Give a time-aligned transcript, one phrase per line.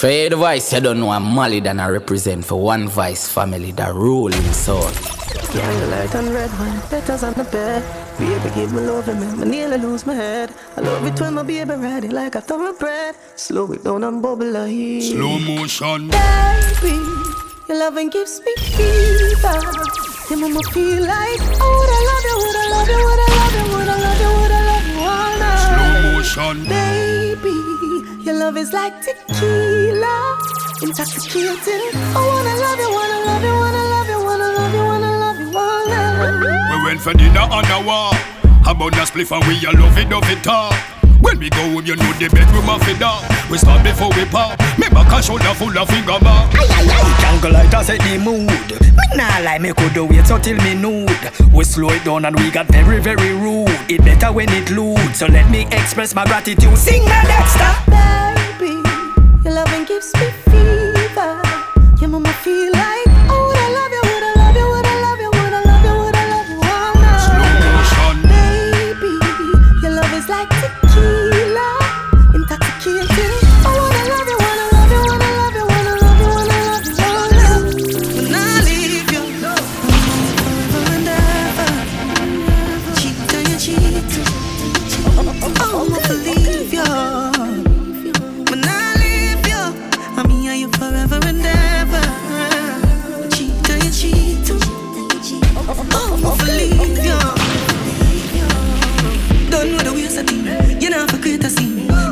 [0.00, 3.70] For the voice, you don't know I'm Mali than I represent for one voice family
[3.72, 4.80] that rule in soul.
[4.80, 7.84] light and red wine, letters on the bed.
[8.18, 10.54] Baby, give me love and me nearly lose my head.
[10.78, 13.14] I love it when my baby ready like a thoroughbred.
[13.36, 16.08] Slow it down and bubble like Slow motion.
[16.08, 16.96] Baby,
[17.68, 19.60] your loving gives me fever.
[20.30, 23.28] Your mama feel like, oh, would I love you, would I love you, would I
[23.36, 26.24] love you, would I love you, would I love you all night.
[26.24, 26.68] Slow motion.
[26.70, 27.89] Baby.
[28.22, 30.38] Your love is like tequila,
[30.82, 31.88] intoxicating.
[31.94, 35.40] I wanna love you, wanna love you, wanna love you, wanna love you, wanna love
[35.40, 36.78] you, wanna.
[36.78, 38.14] We went for dinner on a wall.
[38.66, 40.99] About a spliff and we a love it, love it all.
[41.20, 43.22] When we go home, you know the bedroom of it up.
[43.50, 44.58] We start before we pop.
[44.78, 46.48] Me back and shoulder full of finger bar.
[46.52, 47.18] Aye, aye, aye.
[47.20, 48.48] Jungle light has set the mood.
[48.80, 51.10] Me nah lie, me could do wait until me nude.
[51.52, 53.68] We slow it down and we got very, very rude.
[53.88, 55.14] It better when it loot.
[55.14, 56.76] So let me express my gratitude.
[56.78, 57.74] Sing my Dexter.
[59.44, 61.42] Your loving gives me fever.
[62.00, 63.09] Your mama feel like,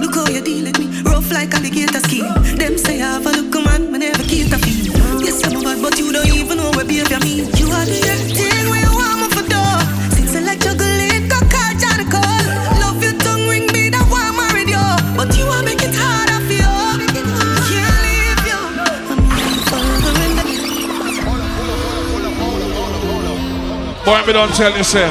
[0.00, 1.02] Look how you deal with me.
[1.02, 2.24] Rough like alligator skin.
[2.56, 3.47] Them say I have a look,
[24.08, 25.06] Boy, me don't tell you, sir.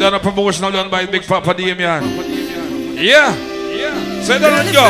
[0.00, 2.02] Done a promotional done by Big Papa Damien.
[2.98, 3.32] Yeah.
[3.70, 4.22] Yeah.
[4.22, 4.82] Say that on go.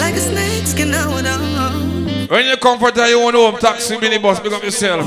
[0.00, 1.12] Like a snake skin out
[2.32, 5.06] when you come for that, you want home taxi minibus, pick up yourself.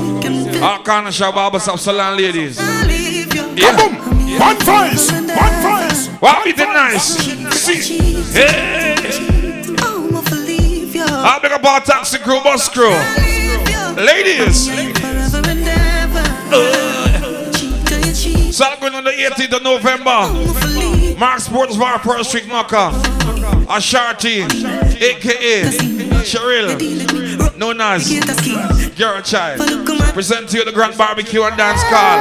[0.62, 2.56] All kind of shop, barber shop, salon ladies.
[2.56, 3.76] Yeah.
[3.76, 3.96] Boom.
[4.38, 5.12] One voice.
[5.12, 6.08] One voice.
[6.22, 7.18] Wow, it nice.
[7.58, 7.98] See.
[8.32, 8.94] Hey.
[11.28, 12.96] I'll pick up our taxi crew, bus crew.
[14.02, 14.95] Ladies.
[18.52, 21.18] Start going on the 18th of November.
[21.18, 22.90] Mark Sports Bar, Pearl Street Mocha.
[23.68, 25.64] Ashanti, aka
[26.22, 28.08] Cheryl, known as
[28.96, 29.60] Girl Child.
[30.14, 32.20] Present to you the Grand Barbecue and Dance Call.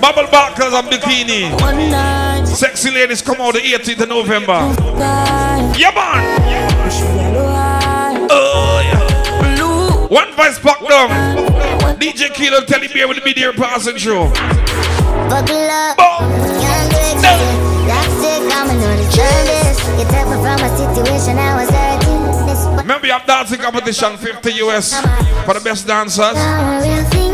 [0.00, 2.31] Bubble Bottles and Bikini.
[2.54, 4.52] Sexy ladies come out the 18th of November.
[5.78, 6.38] Yeah, man.
[8.30, 10.06] Oh, yeah.
[10.08, 11.08] One voice pack down.
[11.98, 14.28] DJ Kilo Teddy Bear will be there passing through.
[15.28, 15.98] Buckle up.
[22.76, 25.00] Remember, you have dancing competition 50 US
[25.44, 27.31] for the best dancers.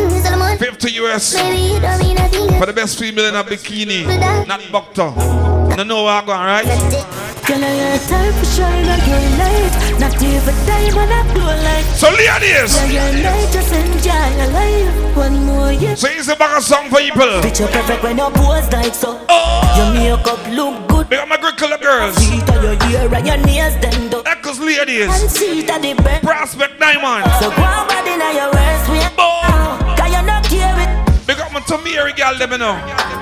[0.59, 1.39] 50 US
[2.59, 4.05] for the best female in a bikini,
[4.47, 5.17] not up.
[5.77, 6.65] No, know what I'm going, right?
[7.47, 10.01] Girl, I got time for shine and your light.
[10.01, 11.87] Not even time when I do like.
[11.95, 12.75] So ladies.
[12.91, 13.09] Your
[13.55, 15.17] just enjoy your life.
[15.17, 15.95] One more year.
[15.95, 17.41] So it's a bag of song for people.
[17.41, 19.25] Picture perfect when you pose like so.
[19.29, 19.63] Oh.
[19.79, 21.09] Your makeup look good.
[21.09, 22.19] Big up my great color girls.
[22.19, 24.27] Feet on your ear and your nails done up.
[24.27, 25.07] Echoes ladies.
[25.07, 26.23] And seat at the bed.
[26.23, 27.31] Prospect diamond.
[27.41, 29.09] So go on body now your worst way.
[29.17, 29.88] Oh.
[31.39, 32.75] Big up my Timehri girl, let me know.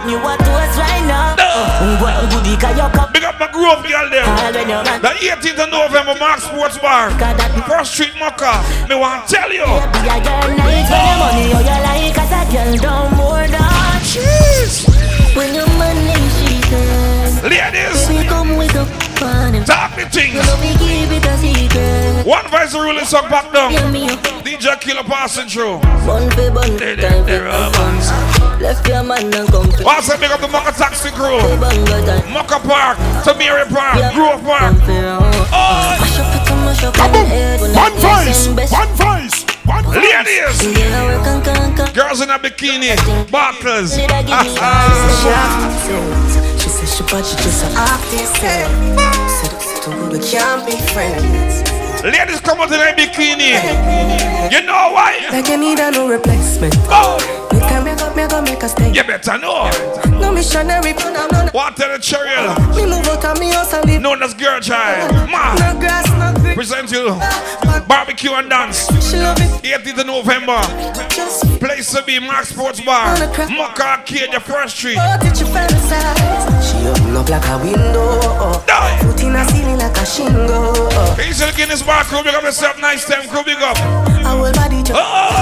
[0.09, 1.37] You want to us right now.
[1.37, 3.12] Uh.
[3.12, 4.25] Big up my Grove girl there.
[5.04, 7.10] The 18th of November, Mark Sports Bar.
[7.69, 8.65] First Street Mocha.
[8.88, 9.66] Me want to tell you.
[14.00, 14.88] Jeez.
[15.37, 17.43] When your money she comes.
[17.44, 18.06] Ladies.
[19.67, 20.37] Talk the things.
[22.27, 23.73] One voice ruling song back down.
[23.73, 25.81] DJ Killer passing through.
[26.07, 26.79] Bun for bun.
[26.79, 31.11] Time for Left your man and come to What's up, big up the Mocha Taxi
[31.11, 31.39] crew
[32.33, 34.75] Mocha Park, Timehri Park, Grove Park
[35.53, 35.97] Oh
[36.93, 37.75] Kaboom!
[37.75, 38.49] One voice!
[38.73, 39.45] One voice!
[39.67, 39.97] One voice!
[39.97, 40.63] Ladies!
[41.93, 42.97] Girls in a bikini,
[43.31, 43.97] buckles
[46.87, 51.62] She said she but she just a artist Said it's too we can't be friends
[52.05, 53.59] Ladies come out in a bikini
[54.53, 55.27] You know why?
[55.33, 57.19] Like you need a no replacement Oh
[57.53, 58.93] Me can make up, me go make a stay.
[58.93, 59.71] You better know.
[60.21, 61.55] No missionary, but I'm not.
[61.55, 62.37] What tell the cherry?
[62.77, 64.03] Me move out of me house and live.
[64.03, 65.11] Known as girl child.
[65.31, 65.55] Ma.
[65.55, 66.55] No grass, no green.
[66.55, 67.19] Present you
[67.89, 68.87] barbecue and dance.
[69.09, 69.62] She love it.
[69.65, 70.61] 18th of November.
[71.09, 73.17] Just Place to be Mark Sports Bar.
[73.50, 74.99] Mocha Arcade, the first street.
[75.00, 76.56] oh, did you fantasize?
[77.17, 78.21] Open up like a window.
[78.37, 78.65] Oh.
[78.67, 78.99] Die.
[79.01, 80.75] Foot in a ceiling like a shingle.
[80.93, 81.17] Oh.
[81.17, 83.79] Easy Guinness Bar crew, big up yourself, nice time crew, big up.
[84.21, 85.33] Whole body just Oh!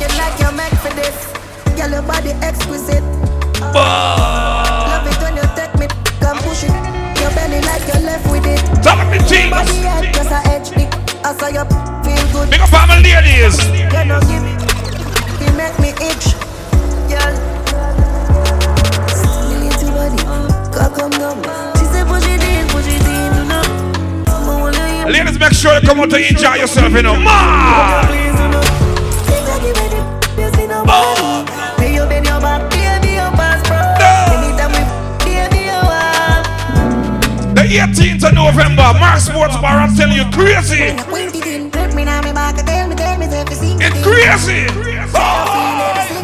[0.00, 1.12] get like you're meant for this.
[1.76, 3.04] Your body exquisite.
[3.76, 3.84] Boy.
[3.84, 5.86] Love it when you take me,
[6.24, 6.72] come push it.
[7.20, 8.64] Your belly like you're left with it.
[8.82, 9.50] Talk me team.
[9.50, 10.88] Body head just a edge dick.
[11.20, 11.64] I saw you
[12.00, 12.48] feel good.
[12.48, 13.60] Big up my ladies.
[13.76, 14.40] You know give.
[15.44, 16.32] You make me itch.
[17.12, 17.55] Girl.
[25.08, 27.16] Ladies, make sure you come out to enjoy yourself, you know.
[27.16, 28.04] Ma!
[28.06, 28.60] please, you know.
[29.24, 30.04] Think I give it it,
[30.36, 31.46] you see nobody.
[31.78, 33.78] May you bend your back, baby, your pass, bro.
[34.34, 34.82] Anytime we
[35.24, 36.42] baby, you are.
[37.54, 40.92] The 18th of November, Mark Sports Bar, I'm telling you, crazy.
[43.80, 44.66] It's crazy.
[45.14, 46.15] Oh!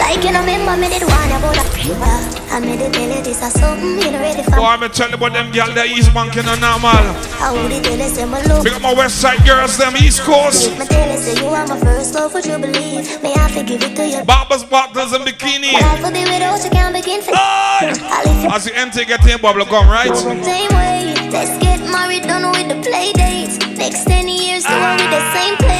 [0.00, 2.16] Like you know, remember me did one about a fever.
[2.48, 4.56] I made tell you this is something you know.
[4.56, 7.04] Boy, I'm tell you about them girl, the East Bank, you know, normal.
[7.36, 8.64] I would tell you my love.
[8.64, 10.72] Big up my West Side girls, them East Coast.
[10.78, 13.22] Me tell you say you are my first love, would you believe?
[13.22, 14.24] May I forgive it to you?
[14.24, 15.76] Barbers, bottles, and bikini.
[16.00, 17.36] Will be without you can't begin for.
[17.36, 20.16] I'll you As you enter, get in bubble gum, right?
[20.16, 21.12] same way.
[21.28, 23.58] Let's get married, done with the play dates.
[23.76, 25.79] Next 10 years, the same place.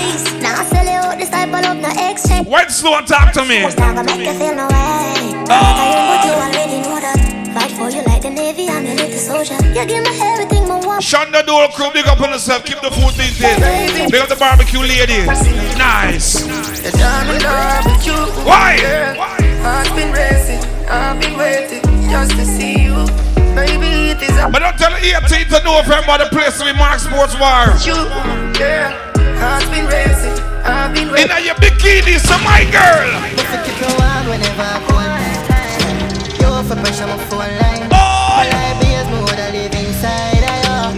[1.65, 2.47] Out this type of love, no exchange.
[2.47, 3.65] Wait slow and talk to me.
[3.65, 4.75] It's not gonna make you feel no way.
[4.75, 7.19] I'm tired, but you already know that.
[7.55, 9.55] Fight for you like the Navy, I'm your little soldier.
[9.75, 11.03] You give me everything, my want.
[11.03, 14.11] Shonda Dole crew, big up on yourself, keep the food maintained.
[14.13, 15.27] Big up the barbecue ladies.
[15.77, 16.43] Nice.
[16.83, 18.13] The diamond barbecue.
[18.45, 18.79] Why?
[19.63, 23.07] I've been racing, I've been waiting just to see you.
[23.55, 26.73] Baby, it is a But don't tell the 18th of November, the place to be
[26.73, 27.75] Mark Sports Bar.
[27.85, 27.95] you,
[28.55, 28.95] girl.
[29.43, 33.11] I've been racing, I've been In your bikini, so my girl.
[33.65, 36.41] Keep you warm whenever I go online.
[36.41, 37.89] You offer pressure, my phone line.
[37.93, 40.95] Oh, Life is more than live inside of.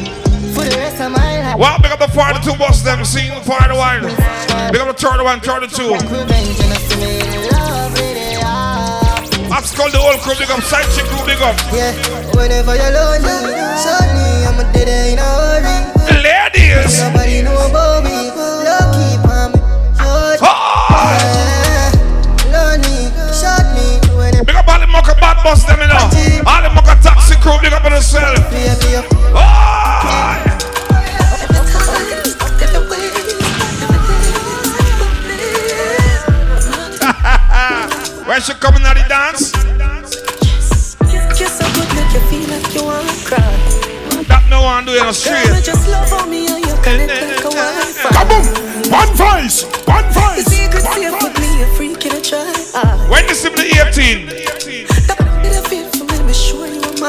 [0.54, 1.58] For the rest of my life.
[1.58, 4.02] Well, big up the 42 bus them, sing for the one.
[4.72, 5.94] Big up the 31, 32.
[5.94, 8.38] Revenge and I see me in love with it.
[8.42, 9.48] yeah.
[9.48, 11.56] That's called the old crew, big up, side chick crew, big up.
[11.72, 11.92] Yeah,
[12.34, 15.76] whenever you're lonely, shortly, I'm a dead in a hurry.
[16.22, 17.00] Ladies.
[17.00, 18.31] Nobody know about me.
[22.52, 24.86] Lonely, big up all the
[25.20, 26.10] bad bus them, you know.
[26.46, 26.72] All the
[27.02, 28.38] taxi crew, big up on yourself.
[28.50, 29.04] baby up.
[29.34, 29.48] Oh,
[38.26, 39.52] when she coming out the dance,
[41.36, 43.38] Kiss so good, make you feel like you wanna cry.
[44.28, 47.44] that no one do it on Girl, just love on me and you connect like
[47.44, 48.10] a Wi-Fi.
[48.10, 48.71] Kaboom!
[48.92, 49.64] One voice!
[49.88, 50.44] One voice!
[50.52, 52.44] secret safe with me, a freak in a try.
[52.76, 54.28] Ah, When you see the 18,
[55.08, 55.64] that of
[55.96, 57.00] for me, be sure you on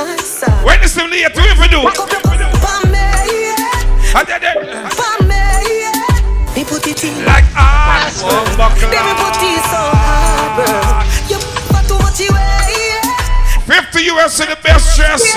[0.64, 1.84] when you see me the 18, what if do?
[1.84, 3.04] Walk up your pa me,
[3.36, 4.56] yeah, I did it.
[4.96, 5.44] pa me,
[5.84, 6.56] yeah.
[6.56, 11.04] Me put it in, Like buckle then me put it so hard, girl.
[11.28, 11.38] You
[11.68, 13.92] put too much away, yeah.
[13.92, 15.36] 50 US in the best dress.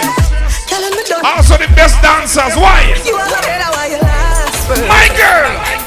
[0.70, 1.26] Girl, and me done.
[1.26, 2.54] Also the best dancers.
[2.54, 2.94] Why?
[3.02, 4.86] You are better while you last, first.
[4.86, 5.85] My girl.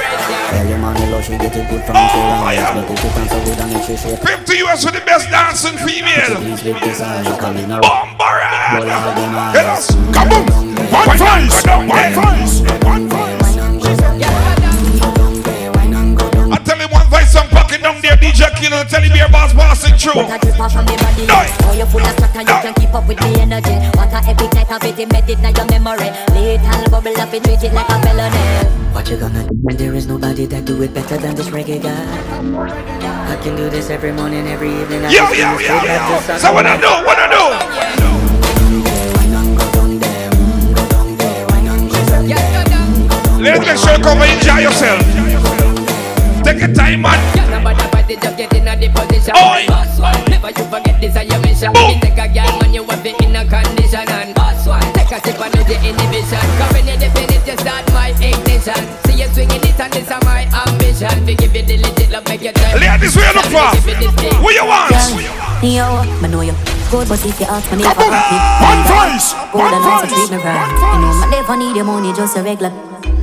[0.50, 2.74] Your mommy love she get it good from Oh, she yeah.
[2.74, 5.78] Make it and so good and make she shake 50 US for the best dancing
[5.78, 6.36] female.
[6.38, 8.80] Please with she come in a Bombarad.
[8.80, 9.56] Roll out.
[9.56, 9.92] Hit us.
[10.12, 10.50] Kaboom!
[10.92, 11.08] One!
[11.08, 11.66] One voice!
[11.66, 12.79] One voice!
[18.30, 18.86] DJ Killer.
[18.86, 20.22] Tell him your boss passing through.
[20.22, 21.50] What a drip off of me body Die.
[21.66, 24.54] How you full of chatter, you can keep up with the energy What a epic
[24.54, 27.98] night of it embedded in your memory Little bubble up and treat it like a
[28.02, 28.38] felony
[28.94, 31.82] What you gonna do when there is nobody that do it better than this reggae
[31.82, 31.90] guy?
[33.34, 35.84] I can do this every morning, every evening I Yo, yo, yo, yo.
[35.84, 36.20] yo.
[36.22, 36.40] sun.
[36.40, 36.88] So what I do?
[37.06, 38.50] What I do?
[43.42, 45.02] Let's make sure you come and enjoy yourself.
[46.44, 47.49] Take your time, man.
[48.18, 49.66] Just get in a the position Oi.
[49.68, 51.94] Boss one, never you forget this is your mission Boom.
[51.94, 55.12] You take a girl man, you have it in a condition And boss one, take
[55.14, 58.82] a sip and lose your inhibition Cause when you defend it, you start my ignition
[59.06, 62.26] See you swinging it and this is my ambition To give you the legit love,
[62.28, 63.70] make you turn Ladies, where you look for?
[63.86, 64.36] Give you this thing.
[64.42, 64.90] What you want?
[65.62, 66.56] Yo, I know you
[66.90, 68.10] good, but if you ask me, Kaboom!
[68.10, 69.34] One voice!
[69.52, 70.28] Good One and also voice!
[70.28, 70.72] treat me right.
[70.72, 72.72] You know, I never need your money, just a regular.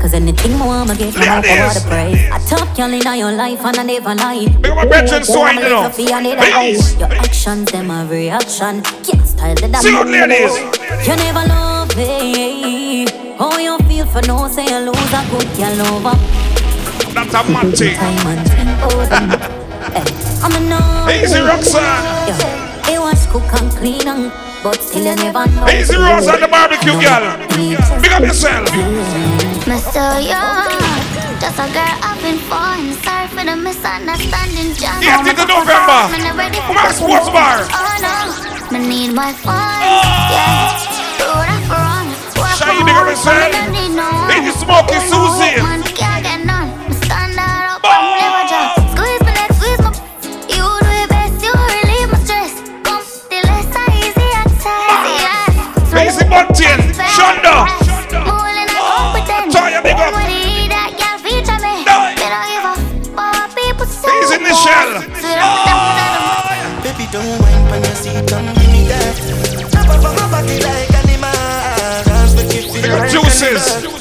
[0.00, 1.82] Cause anything more I'ma get from There out it over is.
[1.82, 2.30] the praise.
[2.30, 4.46] I top girl in your life and I never lie.
[4.60, 5.90] Big up my brethren, swine, you know.
[5.98, 6.94] Ladies.
[6.96, 8.82] Your actions, them a reaction.
[8.82, 10.56] Can't style the damn Sing out, ladies.
[11.08, 13.06] You never love me.
[13.38, 16.16] How you feel for no say you lose a good girl over.
[17.14, 17.96] That's a mad thing.
[17.96, 19.52] Time and think about them.
[19.86, 20.02] Eh,
[20.42, 21.08] I'm a no.
[21.08, 21.82] Easy, Roxanne.
[21.82, 22.65] Yeah.
[23.36, 24.32] Cook and clean and
[24.64, 25.68] but still you never know.
[25.68, 27.36] Easy Rose and the barbecue girl.
[28.00, 28.64] Big up yourself.
[29.68, 30.24] Mr.
[30.24, 30.72] Young,
[31.36, 32.96] just a girl having fun.
[33.04, 35.04] Sorry for the misunderstanding, John.
[35.04, 36.08] Yes, it's November.
[36.64, 37.60] Come on, sports bar.
[37.76, 39.52] Oh no, me need my fun.
[39.52, 40.32] Oh.
[40.32, 40.72] Yeah,
[41.20, 42.08] do what I run.
[42.40, 42.56] Work
[42.88, 43.36] big up yourself.
[43.36, 44.32] but me don't need no one.
[44.32, 45.60] Lady Smokey Susie.
[63.86, 64.12] Say.
[64.22, 65.00] Easy Michelle.
[65.00, 69.14] So you don't put them Baby, don't mind when you see come give me that.
[69.70, 71.32] Step up my body like animal.
[72.36, 73.64] Make you feel Big up like Juices.
[73.66, 74.00] animal.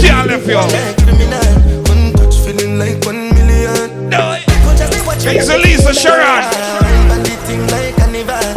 [0.00, 0.56] Can't left you.
[0.58, 1.48] Like criminal.
[1.88, 4.10] One touch feeling like one million.
[4.10, 6.44] People just be watching Easy Lisa Sharon.
[6.82, 8.48] Wine on the thing like carnival.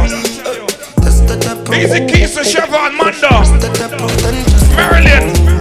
[1.75, 3.29] Easy Keys to Chevron Mando.
[3.29, 3.93] got
[4.25, 5.53] and just Marilyn.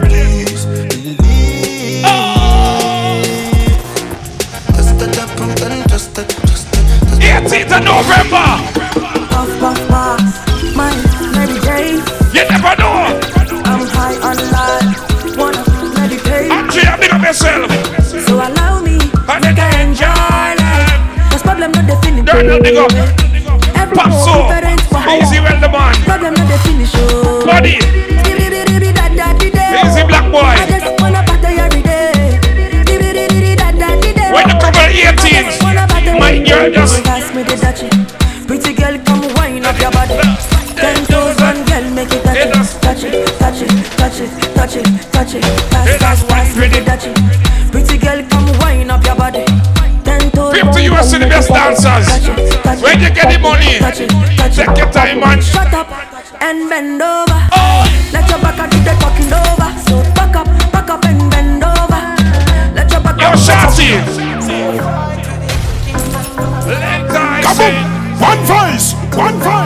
[7.22, 8.48] 18th of November.
[9.30, 10.76] Puff, puff, pass.
[10.76, 10.94] My
[11.34, 12.00] meditate.
[12.34, 13.20] You never know.
[13.66, 15.38] I'm high on life.
[15.38, 15.64] Wanna
[15.96, 16.52] meditate.
[16.52, 18.01] Andrea, big up yourself.
[22.48, 22.92] Not the finish.
[22.92, 23.62] Daniel, big up.
[23.76, 24.50] Everyone Paso.
[25.12, 25.94] Easy, well, the man.
[26.04, 26.92] Problem not the finish.
[26.96, 27.46] Oh.
[27.46, 27.78] Body.
[29.82, 30.56] Easy black boy.
[30.70, 32.40] just wanna party every day.
[34.32, 35.62] When you come on 18th,
[36.20, 37.04] my girl just.
[37.04, 37.90] Pass me the dutchie.
[38.48, 40.18] Pretty girl, come wind up your body.
[40.76, 45.12] Ten thousand girl, make it touch it, touch it, touch it, touch it, touch it,
[45.12, 45.81] touch it.
[51.32, 52.82] 50 US in the best dancers.
[52.82, 53.80] When you get the money,
[54.52, 55.88] take your time and Shut up
[56.42, 57.40] and bend over.
[58.12, 59.72] Let your back do the talking over.
[59.88, 62.02] So back up, back up and bend over.
[62.76, 63.40] Let your back Yo, up.
[63.40, 63.92] Shotty.
[66.68, 67.76] Let I Come on.
[68.22, 68.94] One voice.
[69.16, 69.61] One voice.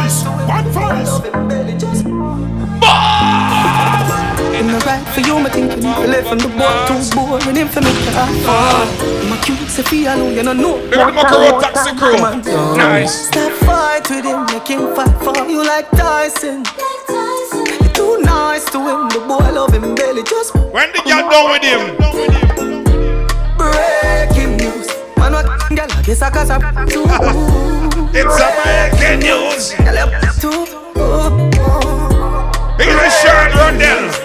[5.44, 7.92] The right for you, thinking you left on the board too boring him for me
[7.92, 8.12] to
[8.46, 8.86] fall.
[9.30, 10.78] My cute Sophia, no, you don't know.
[10.82, 12.18] Big the Macaro Taxi Crew.
[12.78, 13.28] Nice.
[13.28, 16.64] Step fight with him, make him fight for you like Tyson.
[17.82, 20.24] You're too nice to him, the boy love him belly.
[20.24, 21.96] Just When the girl done with him,
[23.58, 24.88] breaking news.
[25.18, 26.56] Man, what girl, I guess I got a
[26.92, 27.06] too.
[28.18, 29.74] it's a breaking news.
[29.74, 30.66] Girl, you too.
[30.98, 32.78] Oh, oh.
[32.80, 34.25] Easy Sharon Rundell.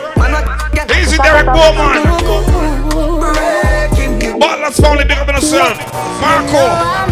[1.53, 1.59] News.
[4.39, 5.77] Butler's family, big up on yourself.
[6.21, 7.10] Marco.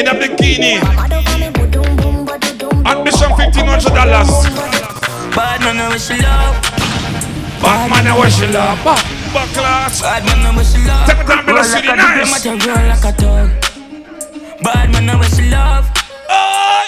[0.00, 0.80] In a bikini.
[2.90, 5.36] Admission $1,500.
[5.36, 6.56] Bad man, I wish you love.
[7.60, 8.82] Bad man, I wish you love.
[8.84, 10.00] Back class.
[10.00, 11.06] Bad man, I wish you love.
[11.06, 12.42] Take the time, Roll Bella like City, a nice.
[12.42, 13.50] diplomat, roll like a dog.
[14.64, 15.84] Bad man, I wish you love.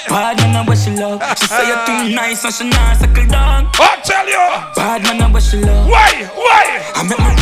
[0.08, 1.20] Bad man, I wish you love.
[1.38, 3.68] She say you're too nice and she not suckle down.
[3.74, 4.48] I tell you.
[4.74, 5.86] Bad man, I wish you love.
[5.88, 6.24] Why?
[6.34, 6.80] Why?
[6.96, 7.34] I make me.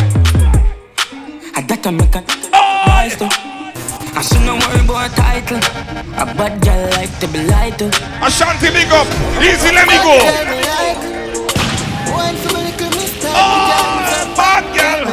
[1.55, 2.23] I that I make a
[2.91, 3.29] rise to.
[4.13, 5.59] I should not worry about a title.
[6.19, 7.87] A bad girl like to be lied to.
[8.21, 9.07] Ashanti, big up.
[9.41, 10.19] Easy, let me go.
[13.33, 15.05] Oh, bad girl.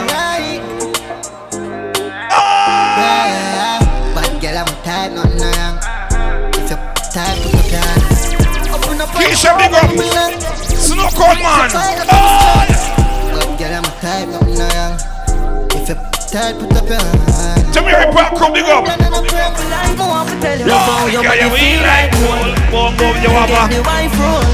[4.18, 4.68] Bad girl, ah.
[4.68, 5.77] I'm tired, nothing wrong.
[6.58, 6.82] If you're
[7.13, 8.34] tired, put up your hands.
[8.74, 9.89] Open Keisha, big up.
[10.75, 11.70] Snow Cold Man.
[12.10, 12.66] Oh.
[13.32, 14.94] Bad girl, I'm tired, nothing wrong.
[15.72, 16.01] If you're
[16.32, 17.57] tired, put up your hands.
[17.72, 18.86] Jamaica Park, come big up.
[21.08, 22.56] Your Yeah, body we feel like gold.
[22.72, 23.84] Boom, boom, you have You a.
[23.84, 24.46] wife roll.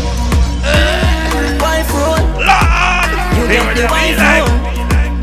[1.60, 2.22] Wife roll.
[2.38, 3.10] Lord.
[3.50, 4.50] You were the wife roll.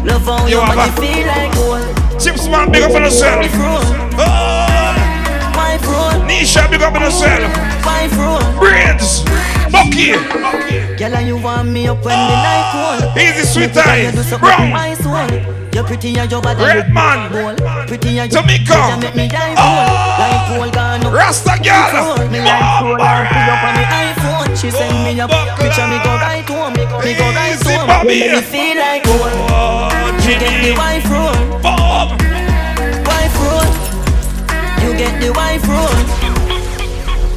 [0.04, 1.86] Love how You your body feel like gold.
[2.20, 3.46] Chips man, big up on yourself.
[4.18, 4.66] Oh.
[6.26, 7.40] Nisha, big up on yourself.
[7.84, 8.42] Wife roll.
[8.58, 9.24] Braids.
[9.70, 10.59] Bucky.
[10.98, 13.16] Girl, and you want me up when the night cold.
[13.16, 14.02] Easy, sweet Make eye.
[14.06, 14.70] you do something Brown.
[14.70, 15.26] my soul.
[15.72, 17.30] You're pretty and your body Red man.
[17.32, 17.56] bold.
[17.88, 18.74] Pretty and Jamaica.
[18.74, 19.58] you make me die bold.
[19.58, 20.20] Ah.
[20.20, 21.12] Like cold gone up.
[21.12, 22.28] Rasta girl.
[22.28, 24.50] Me ah, like cold and pick up on the iPhone.
[24.60, 26.72] She send me a picture, me go right home.
[26.74, 26.84] Me
[27.14, 27.86] go, right home.
[27.86, 28.20] Bobby.
[28.20, 29.32] Make me feel like gold.
[29.50, 29.88] Oh,
[30.26, 31.38] you get the wife roll.
[33.08, 33.68] Wife roll.
[34.84, 35.96] You get the wife roll.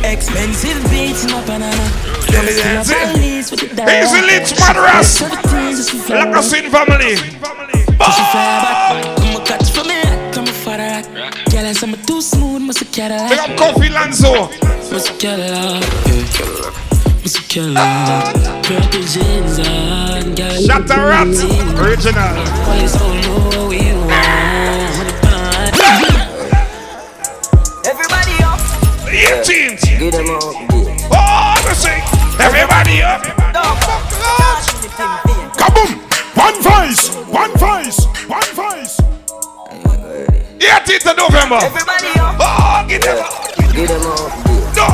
[0.04, 2.13] Expensive beats, my banana.
[2.34, 3.12] That's it.
[3.14, 3.90] Police with the dog.
[3.90, 5.08] Easy lit, madras.
[5.20, 7.16] So the things that she fly Like a sin family.
[7.16, 9.18] So she fly back.
[9.18, 10.02] Come a catch from me,
[10.34, 11.06] come a father rock.
[11.52, 13.30] Girl, I say I'm too smooth, must a Cadillac.
[13.30, 14.50] Big up Kofi Lanzo.
[14.92, 15.84] Must a Cadillac.
[16.10, 17.22] yeah.
[17.22, 18.34] Must a Cadillac.
[18.66, 20.58] Purple jeans on, girl.
[20.66, 21.28] Shatta Rat.
[21.80, 22.34] Original.
[22.66, 24.74] Police don't know where you are.
[27.86, 28.60] Everybody up.
[29.06, 30.00] 18th.
[30.00, 30.63] Give them up.
[32.44, 33.22] Everybody up.
[35.56, 35.92] Kaboom!
[36.36, 39.00] One voice, one voice, one voice.
[40.60, 41.60] 18th of November.
[41.64, 42.36] Everybody up.
[42.40, 43.74] Oh, get them up.
[43.74, 44.76] Give them up.
[44.76, 44.88] No.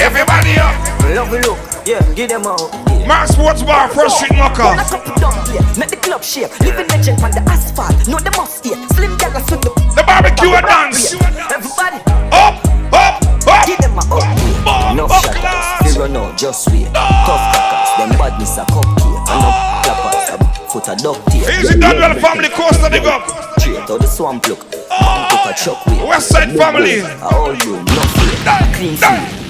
[0.00, 0.74] Everybody up.
[1.14, 1.58] Love look.
[1.86, 2.72] Yeah, give them up.
[3.06, 4.74] Mark Sports Bar, First Street Mocha.
[4.74, 6.58] Knock up it down here, make the club shake.
[6.60, 8.78] Living legend on the asphalt, no the must eat.
[8.96, 11.12] Slim gal swing the The barbecue dance.
[11.52, 12.00] Everybody,
[12.32, 13.66] Up, up, up.
[13.66, 14.96] give them a up.
[14.96, 16.88] No Up, shatters, zero no, just wait.
[16.94, 17.26] Ah.
[17.26, 19.20] Tough crackers, them badness a cupcake.
[19.30, 19.50] And no
[19.82, 20.36] clappers, a
[20.70, 21.48] foot a duct tape.
[21.50, 23.26] Easy Daniel family coaster big up.
[23.58, 24.60] Straight out the swamp look.
[24.90, 26.06] Man took a chuck weight.
[26.06, 27.00] West Side family.
[27.00, 28.34] A all room, no fear.
[28.74, 29.44] Clean feet.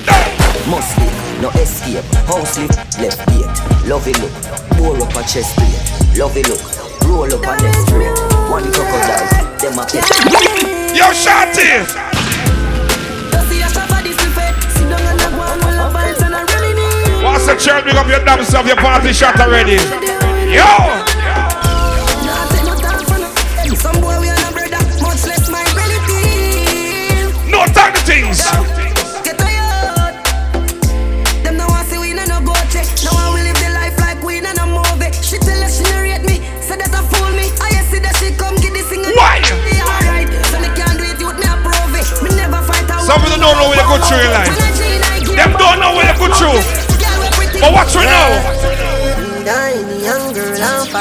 [0.68, 1.06] Must be,
[1.42, 2.04] no escape.
[2.24, 3.88] House lift, left gate.
[3.88, 4.32] Love it look.
[4.78, 6.18] Bore up a chest plate.
[6.18, 6.60] Love it look.
[7.04, 8.16] Roll up a neck straight.
[8.48, 10.96] One crocodile, them a pet.
[10.96, 12.13] Yo, Shanti.
[17.34, 17.84] The church?
[17.84, 19.76] Big up your damn self, your party shot already.
[20.50, 21.13] Yo!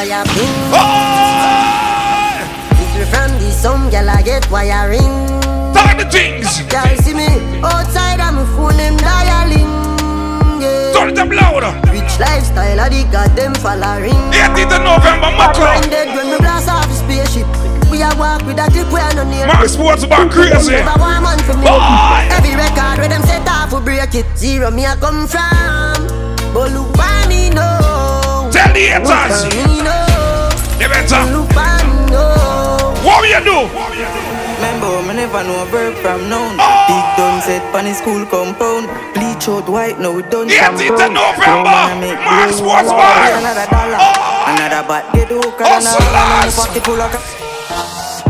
[0.03, 0.51] Girl on fire pin.
[0.75, 1.63] Oh!
[3.09, 4.99] From the some gal I get wiring.
[5.71, 6.59] Talk the things.
[6.67, 7.27] Girl see me
[7.63, 9.71] outside I'm a phone them dialing.
[10.59, 10.91] Yeah.
[10.91, 11.71] Turn up louder.
[11.91, 14.19] Rich lifestyle I the goddamn following.
[14.35, 15.71] 18th of November, Mocha.
[15.71, 17.47] Blinded when me blast off the spaceship.
[17.89, 19.47] We a walk with a clip we are no near.
[19.47, 20.83] Mark Sports Bar crazy.
[20.83, 21.63] Never one man for me.
[21.63, 22.27] Boy.
[22.27, 24.27] Every record where them set off we break it.
[24.35, 25.95] Zero me a come from.
[26.51, 28.22] But look why me know.
[28.63, 29.43] Tell the haters.
[29.83, 30.47] Know.
[30.79, 31.23] Better.
[31.35, 32.95] Look why me know.
[33.03, 33.59] What will you do?
[34.55, 36.55] Remember, me never know a bird from noun.
[36.55, 36.87] Oh.
[36.87, 38.87] Big done set pan school compound.
[39.11, 41.13] Bleach out white, now we done some 18th brown.
[41.13, 41.75] November.
[41.91, 42.87] Man make Mark blue Sports.
[42.87, 43.35] Bar.
[43.35, 43.99] Another dollar.
[43.99, 44.51] Oh.
[44.55, 45.59] Another bat get hooked.
[45.59, 47.11] Hustle, another pocket full of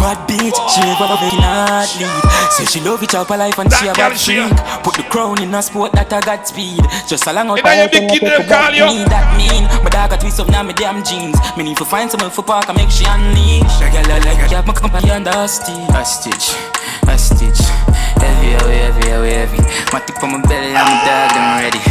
[0.04, 2.12] Bad bitch, she love it not lead.
[2.52, 4.52] Say she love it up her life and That she a bad freak.
[4.84, 6.84] Put the crown in a sport that I got speed.
[7.08, 8.76] Just along out You know your big kid them call.
[8.76, 11.40] Me that mean, but I got twist up now me damn jeans.
[11.56, 13.80] Me need to find someone for park and make she unleash.
[13.80, 15.72] A girl like a cat, my company and a stitch.
[15.96, 16.52] A stitch,
[17.08, 17.64] a stitch.
[18.20, 19.64] Heavy, oh heavy, oh heavy.
[19.96, 21.80] My tip on my belly, I'm a dog, I'm ready.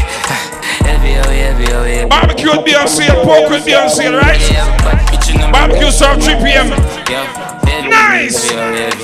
[0.84, 2.08] Heavy, oh heavy, oh heavy.
[2.08, 4.40] Barbecue will be on sale, pork will be on sale, right?
[4.50, 5.50] Yeah, but bitch, you know.
[5.52, 6.68] Barbecue serve 3 p.m.
[7.08, 7.41] Yeah, heavy,
[7.80, 8.50] Nice.
[8.50, 9.00] Heavy, heavy.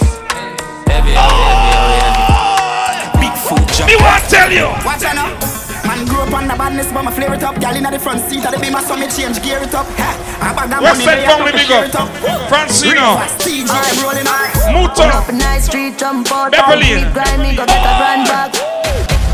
[0.93, 3.21] Heavy, heavy, heavy.
[3.21, 3.89] Big food jump.
[3.89, 4.69] Me want to tell you.
[4.85, 5.33] What's that now?
[5.89, 7.57] Man Grew up on the badness, but my flare it up.
[7.61, 9.89] Gal inna the front seat of the beamer, so me change gear it up.
[9.97, 10.13] Ha,
[10.45, 11.85] I bag that West money, Side me up, big up.
[11.89, 12.09] it up.
[12.53, 13.17] Francino.
[13.41, 14.53] TJ, I'm rolling up.
[14.69, 15.09] Muto.
[15.09, 17.01] Up in high street, jump out, Beverly.
[17.01, 18.53] out, grind me, go get a grand bag.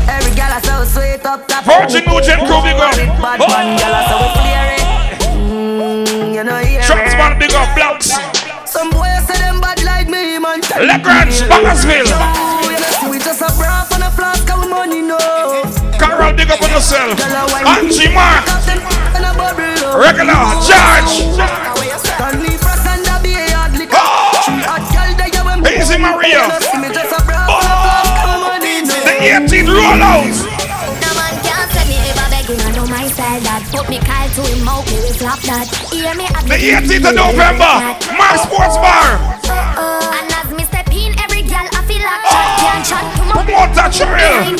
[0.07, 1.67] Every gal I saw sweet up top.
[1.67, 2.95] Virgin Nugent crew big up.
[3.19, 4.83] Bad man, gal I saw we clear it.
[5.35, 6.87] Mm, you know, yeah.
[6.87, 7.75] Transman big up.
[7.75, 8.15] Blocks.
[8.75, 10.59] Some boys say them bad like me, man.
[10.83, 12.11] Lagrange, Bakersville.
[12.11, 15.15] Oh, we just a bra on a flask of money, no.
[15.97, 17.15] Carol, big up on yourself.
[17.63, 18.43] Angie Mark.
[19.95, 21.23] Regular, George.
[22.03, 23.95] Stanley Frost the be a hard liquor.
[24.43, 26.27] Three hot gal there, you when me Easy Maria.
[26.27, 26.83] You know, see oh.
[26.83, 26.91] me
[33.15, 33.63] style that.
[33.71, 35.71] Put me Kyle to him out, me will flop that.
[35.95, 37.71] Hear me at The 18th of November.
[38.19, 39.15] Mark Sports Bar.
[39.79, 43.03] Uh, and as me step in, every girl I feel like chat oh, Can't chat.
[43.15, 43.87] To my Promoter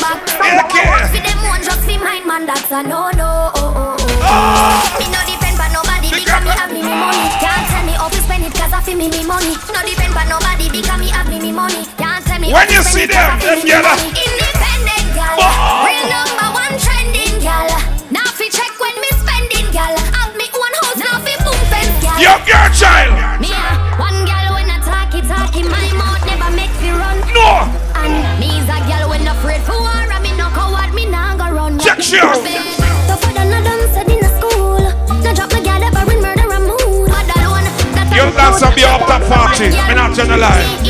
[0.00, 0.20] back.
[0.40, 0.74] AK.
[1.12, 3.52] For them one just fi mind man, that's a no no.
[3.60, 4.98] Oh, oh, oh.
[5.00, 7.28] Me no depend but nobody because me have me me money.
[7.44, 9.52] Can't tell me how to spend it cause I feel me me money.
[9.68, 11.84] No depend but nobody because me have me me money.
[12.00, 13.92] Can't tell me When you see it 'cause I them, them me me gather.
[13.92, 14.08] money.
[14.16, 15.84] Independent girl ah.
[15.84, 20.72] Real number one trending girl Now fi check when me spending girl Have me own
[20.78, 21.90] house now fi boom fence
[22.22, 23.40] Young girl child.
[23.42, 23.66] Me a
[23.98, 27.66] one girl when I talk it talk it my mouth never make me run No.
[27.98, 31.34] And me is a girl when afraid for war and me no coward me nah
[31.34, 32.38] go run Check out.
[33.10, 34.86] Tougher than a dumb said in a school
[35.26, 39.02] No drop me girl ever in murder a mood But that Young dancer be up
[39.10, 39.74] top party.
[39.74, 40.26] Me not a.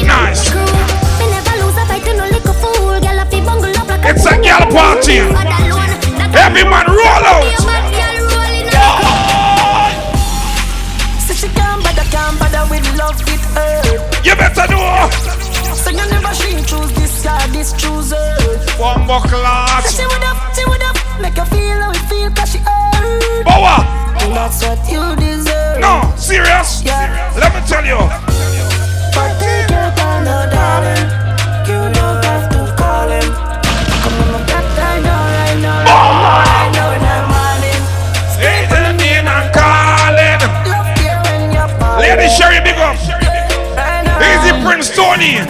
[0.04, 0.52] Nice.
[0.52, 4.04] Me never lose a fight to no little fool Girl I fi bungle up like
[4.04, 5.55] It's a girl party.
[6.36, 7.44] Every man roll out.
[11.26, 13.82] So she can't bother, can't bother with love with her.
[14.22, 15.08] You better know.
[15.74, 18.36] So you never she choose this guy, this choose her.
[18.78, 19.96] One more class.
[19.96, 22.58] she would have, she would have make you feel how it feel cause she.
[23.44, 23.82] Power.
[24.20, 25.80] And that's what you deserve.
[25.80, 26.82] No, serious.
[26.84, 27.32] Yeah.
[27.36, 27.98] Let me tell you.
[29.14, 31.08] But take your time, no darling.
[31.68, 32.25] You don't
[42.16, 42.50] you're falling.
[42.50, 42.96] Lady big up.
[44.16, 45.44] Easy Prince Tony.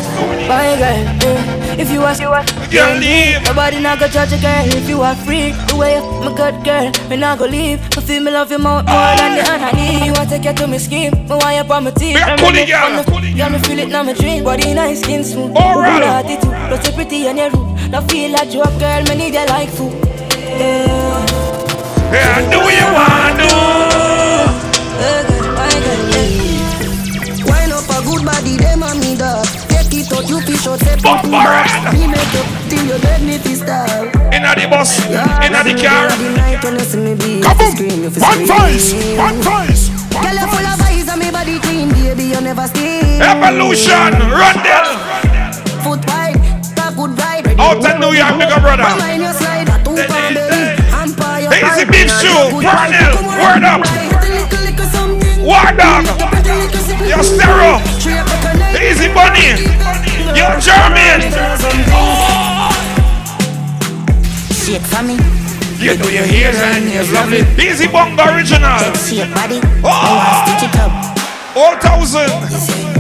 [0.49, 3.43] My girl, if you ask, you ask, Girl, leave.
[3.45, 5.53] Nobody not go judge a girl if you are free.
[5.69, 7.81] The way you my good girl, me not go leave.
[7.97, 10.07] I feel me love you more, more than the honey.
[10.07, 11.91] You want to take you to me scheme, me want you on my.
[11.93, 13.03] Big up, coolie girl.
[13.23, 14.45] Yeah, me feel it now, my dream.
[14.45, 15.57] Body nice, skin smooth.
[15.57, 16.03] Alright.
[16.03, 17.91] Attitude, plus you pretty and you rude.
[17.91, 19.93] Now feel like you a girl, me need you like food.
[20.59, 21.27] Yeah.
[22.13, 23.86] Yeah, you want to.
[28.17, 29.45] Good body, them me dog.
[29.69, 30.81] Take it out, you fish out,
[31.93, 34.09] me make up till you beg me style.
[34.33, 35.05] Inna the bus,
[35.45, 36.09] inna the car.
[36.09, 37.71] The night when you see me be, you fi Kaboom!
[37.73, 39.83] scream, you fi One voice, one voice.
[40.13, 43.21] Girl, you full of eyes and me body clean, baby, you never stay.
[43.21, 44.89] Evolution, Rundle.
[45.85, 46.41] Foot wide,
[46.75, 47.45] top good ride.
[47.61, 48.89] Out New York, up brother.
[48.97, 50.77] Mind your slide, two pound belly,
[51.57, 53.85] Easy beef shoe, Pernell, word up.
[55.47, 56.36] War dog,
[57.09, 57.79] your stereo,
[58.83, 59.49] easy bunny,
[60.35, 61.21] your German.
[64.53, 65.17] Shake for me.
[65.79, 67.43] You do your ears and ears lovely.
[67.63, 68.79] Easy bongo original.
[68.95, 69.61] Shake body.
[69.85, 70.93] Oh, Stitch it up.
[71.57, 72.31] all thousand.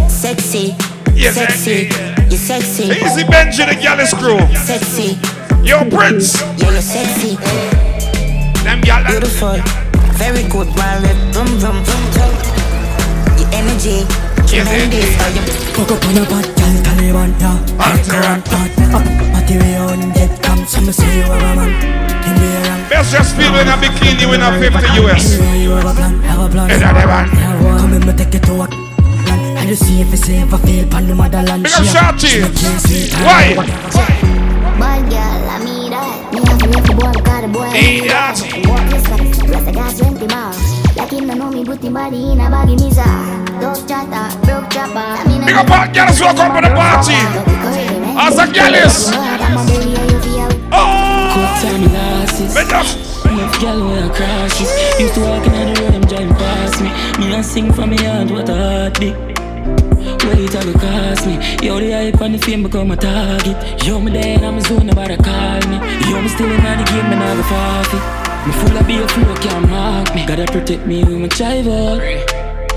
[0.09, 0.75] Sexy.
[1.15, 1.89] Yes, Sexy.
[2.31, 2.85] You sexy.
[2.85, 4.39] Easy Benji, the Gallus crew.
[4.55, 5.17] Sexy.
[5.63, 6.41] Yo, Prince.
[6.59, 7.37] Yeah, you're sexy.
[8.65, 9.05] Them gal.
[9.07, 9.57] Beautiful.
[10.19, 10.69] Very good.
[10.69, 12.46] It vroom vroom vroom vroom.
[13.47, 14.03] Your energy.
[14.47, 15.15] Tremendous.
[15.17, 15.43] How you
[15.75, 16.25] Cook up on a
[16.57, 17.59] Taliban, yeah.
[17.79, 18.41] Antaran.
[18.95, 21.71] Up, material on get come, some say you are a man.
[22.27, 25.39] In the air, Best just feel in a bikini with a 50 US.
[25.63, 26.71] you have a plan, have a plan.
[26.71, 27.29] Is that the one?
[27.29, 27.79] Have one.
[27.79, 29.41] Come in, me take it to a plan.
[29.59, 31.63] And you see if you say if I feel pan the motherland.
[31.65, 32.27] Big up She a- Shorty.
[32.27, 33.13] she a can't sleep.
[33.23, 33.55] Why?
[34.79, 35.36] Bad girl,
[45.47, 47.15] Big up all girls who come to the party.
[48.19, 49.11] As a gallus.
[51.33, 52.53] Quick time glasses.
[53.27, 54.71] Enough gal with a crashes.
[54.99, 56.91] Used to walk in the road, them driving past me.
[57.19, 59.36] Me and sing from me heart, what a heartbeat.
[60.27, 61.35] Wait, I go cost me.
[61.67, 63.57] Yo, the hype and the fame become a target.
[63.85, 65.79] Yo, me there and I'm a zone, nobody call me.
[66.11, 68.03] Yo, me still in the game, me not go forfeit.
[68.47, 70.25] Me full of beer, flow can't mark me.
[70.27, 71.99] Gotta protect me with my driver.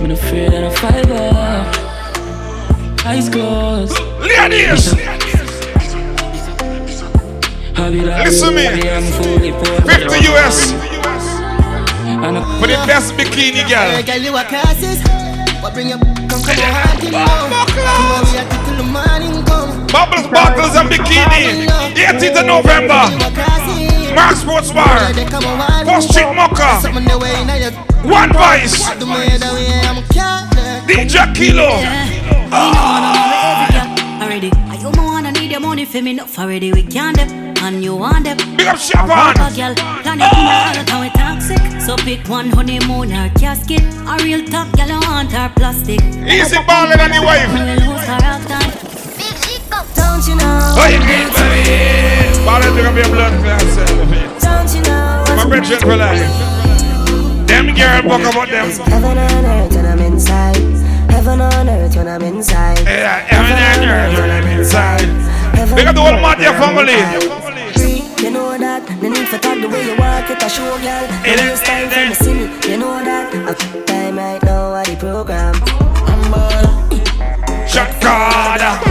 [0.01, 1.89] Me no afraid that I fiber.
[3.07, 3.97] Eyes closed.
[4.19, 4.93] Ladies.
[8.25, 8.65] Listen me.
[8.67, 10.71] 50 US.
[12.59, 13.89] For the best bikini girl.
[13.91, 14.99] Hey, girl, you a classes.
[15.61, 16.18] What bring you?
[16.49, 17.67] Come, come, your in love.
[17.69, 19.85] Come on, we are till the morning come.
[19.87, 21.67] Bubbles, bottles, and bikini.
[21.93, 23.01] 18th of November.
[24.15, 25.13] Mark Sports Bar.
[25.85, 26.81] First Street Mocha.
[28.03, 28.89] One Voice.
[30.87, 31.69] DJ Kilo.
[32.51, 34.21] Ah.
[34.23, 36.71] Already, I you know wanna need your money for me, not for ready.
[36.73, 38.37] We can't them, and you want them.
[38.55, 39.35] Big up Chapman.
[39.55, 40.67] girl, plan your dinner oh!
[40.67, 41.81] all the time we toxic.
[41.81, 43.83] So pick one honeymoon or casket.
[44.07, 46.01] A real top girl, I want her plastic.
[46.01, 47.51] Easy balling on the wife.
[47.51, 48.73] Lose her out time.
[49.95, 50.75] Don't you know?
[50.89, 52.45] You need money.
[52.45, 53.85] Balling to be a blood cancer.
[54.39, 55.23] Don't you know?
[55.35, 56.19] My brethren for life.
[57.47, 58.69] Them girl, fuck about them.
[58.87, 60.78] Heaven on earth when I'm inside.
[61.29, 62.79] Heaven on earth when I'm inside.
[62.85, 65.05] Yeah, heaven on earth when I'm inside.
[65.75, 66.97] Big up the whole Madia family.
[68.17, 71.05] You know that, the need for talk the way you walk, it a show, girl.
[71.21, 72.45] The way you style for me, see me.
[72.65, 73.53] You know that, a
[73.85, 75.53] time right now, at the program.
[76.09, 76.73] I'm baller.
[77.69, 78.81] Shot carder.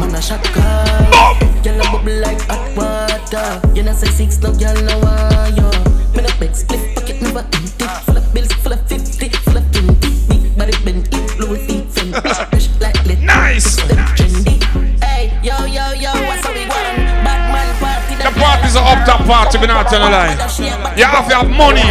[0.00, 1.62] Man, a shot card.
[1.62, 3.62] Girl, a bubble like hot water.
[3.72, 5.70] You know, say six, no girl, no want you.
[6.10, 7.86] Me no beg, split pocket, never empty.
[8.02, 9.11] Full of bills, full of fifty,
[19.92, 20.96] not a lie.
[20.96, 21.84] You have to have money.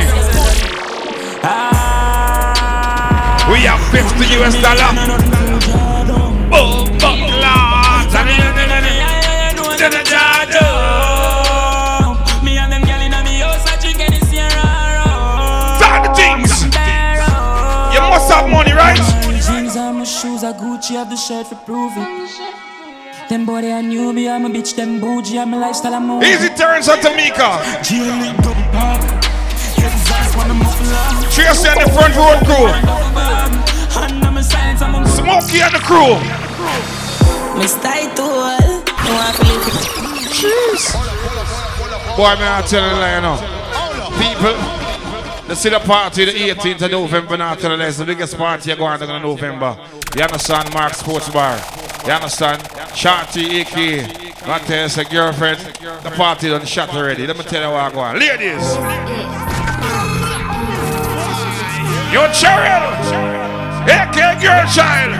[3.52, 4.92] We have 50 US dollar.
[6.54, 6.86] Oh,
[12.44, 14.50] Me and them gyal inna me house a drink any Sierra
[15.78, 16.64] Start the things.
[17.94, 18.98] You must have money, right?
[19.46, 22.21] Jeans and my shoes are Gucci, have the shirt for prove it.
[23.32, 26.22] Them boy they a newbie, I'm a bitch, them bougie, I'm a lifestyle, I'm a
[26.22, 27.64] Easy Terrence and Tamika.
[31.32, 32.68] Tracy and the front row crew.
[35.16, 36.20] Smokey and the crew.
[37.56, 37.88] Mr.
[38.04, 38.60] Itool,
[39.00, 39.44] you want to
[40.36, 40.92] Jeez.
[42.18, 43.38] Boy, man, I'm telling you, you know.
[44.20, 48.38] People, the see the party the 18th of November, not telling you, it's the biggest
[48.38, 49.78] party you're going to in November.
[50.18, 51.58] You understand, Mark Sports Bar.
[52.06, 52.71] You understand?
[54.48, 55.60] Not tell us a girlfriend.
[55.60, 57.28] The party done shot already.
[57.28, 58.20] Let me tell you what I go on.
[58.20, 58.66] Ladies.
[62.12, 62.82] Yo, Cheryl.
[63.88, 65.14] AK girl child.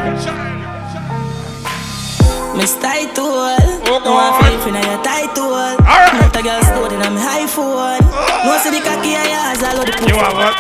[2.58, 2.84] Mr.
[2.84, 5.54] Itool, oh, no one flip in your title.
[5.54, 6.14] Alright.
[6.20, 8.02] Not a girl stored in my high phone.
[8.44, 10.56] No see the cocky I has all of the You want what?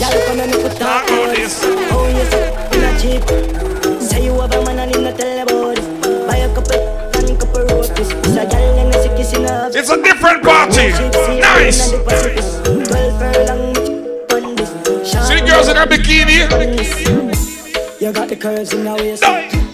[0.00, 1.60] Y'all come and put about this.
[1.92, 2.32] Oh yes,
[2.72, 4.00] in a cheap.
[4.00, 5.79] Say you have a man and in a tell about
[6.52, 9.70] It's a girl and a sick in a.
[9.72, 10.90] It's a different party.
[11.40, 11.90] Nice.
[11.90, 13.76] Twelve furlong
[14.32, 14.70] on this.
[15.28, 16.38] See the girls in her bikini?
[18.00, 19.22] You got the curves in the waist.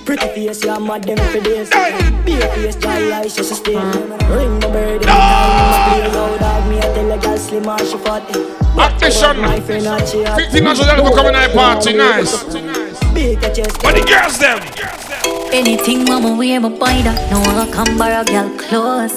[0.04, 1.70] Pretty face, you're mad them for days.
[2.24, 3.74] Be a face, dry eyes, just a stay.
[3.74, 6.68] Ring the bird in the time, loud dog.
[6.68, 8.28] Me, I tell a girl slim or she fat.
[8.76, 9.40] Attention.
[9.40, 10.40] My friend, not she hot.
[10.40, 11.94] 50 national for coming night party.
[11.94, 12.42] Nice.
[12.44, 12.46] A.
[13.82, 15.05] But the girls them.
[15.52, 19.14] Anything mama wear my buy that No I come borrow girl clothes.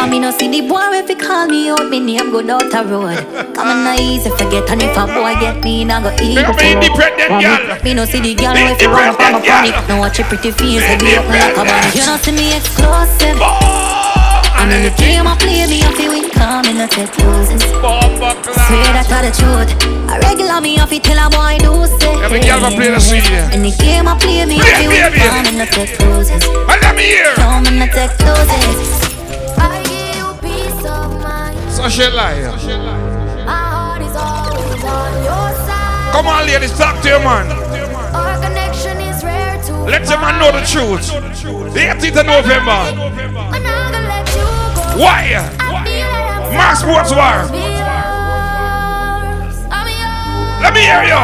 [0.00, 2.68] I mean no see the boy if he call me out Me name go down
[2.68, 3.18] the road.
[3.54, 6.54] Come on not easy forget And if a boy get me Nah go eat Make
[6.54, 7.82] me independent girl.
[7.82, 10.28] Me no see the girl if you run up on my panic No watch your
[10.28, 13.38] pretty face I be up like a bunny You don't see me exclusive
[14.58, 17.62] I'm in the game I play me I feel win Come in the take loses
[17.62, 19.70] Swear that I the truth
[20.10, 22.98] I regular me off it till a boy do say Every girl will play the
[22.98, 23.28] CD.
[23.54, 25.30] In the game I play me I Play, feel win play.
[25.30, 27.34] Come in the take loses And let me hear.
[27.38, 28.98] Come in the take loses
[29.62, 31.54] I give you peace of mind.
[31.70, 32.42] So she lie.
[33.46, 36.12] My heart is always on your side.
[36.12, 37.46] Come on, ladies, talk to your man.
[38.10, 41.06] Our connection is rare to Let your man know the truth.
[41.72, 43.67] The 18th of November.
[44.98, 45.30] Why?
[46.58, 47.46] I'm Sports War.
[50.58, 51.14] Let me hear you.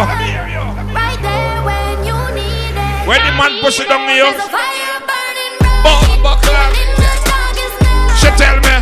[0.94, 3.08] Right there when you need it.
[3.08, 4.22] When the man push it down the
[7.26, 8.14] darkest night.
[8.14, 8.74] She tell me.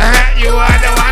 [0.00, 1.03] Uh, you are the one.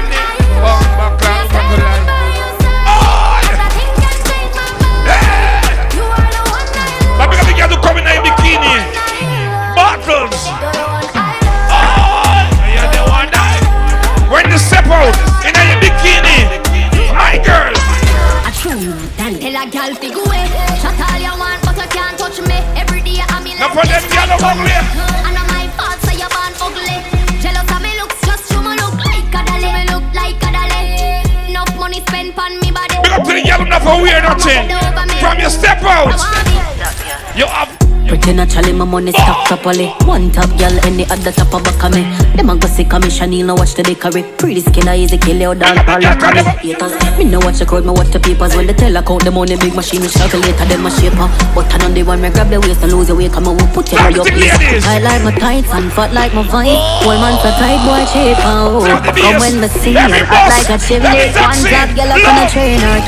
[38.92, 39.88] Money stacked properly.
[40.04, 42.04] One top girl, any other top of back of me.
[42.36, 44.22] Them a go see me Chanel, now watch the bakery.
[44.36, 46.44] Pretty skin, I easy kill you down all like me.
[46.60, 48.54] Haters, me no watch the crowd, me watch the papers.
[48.54, 51.24] When they tell account the money, big machine, calculator, them a shaper.
[51.56, 53.56] But I on the one, me grab the waist and lose your weight, come on,
[53.72, 54.84] put you on your place.
[54.84, 56.76] I like my tights and fat like my vine.
[57.08, 58.84] One man for tight, boy, cheap, oh.
[58.84, 61.32] Come when me see her, act like a chimney.
[61.32, 63.00] One top girl up on a trainer.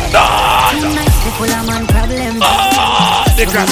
[0.81, 2.41] Tonight, people are man problems.
[2.41, 3.69] Ah, the grass.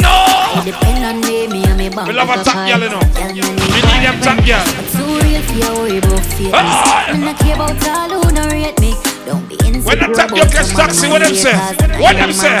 [0.00, 0.19] No!
[0.64, 3.00] Depend on me, me and me bank We love a top girl, you know.
[3.24, 4.64] We need them top girl.
[4.92, 6.52] Too real for your worry about feelings.
[6.54, 7.12] Ah!
[7.12, 8.92] Me not care about all who don't rate me.
[9.24, 11.56] Don't be insecure When the top girl catch taxi, what them say?
[11.96, 12.60] What Them say?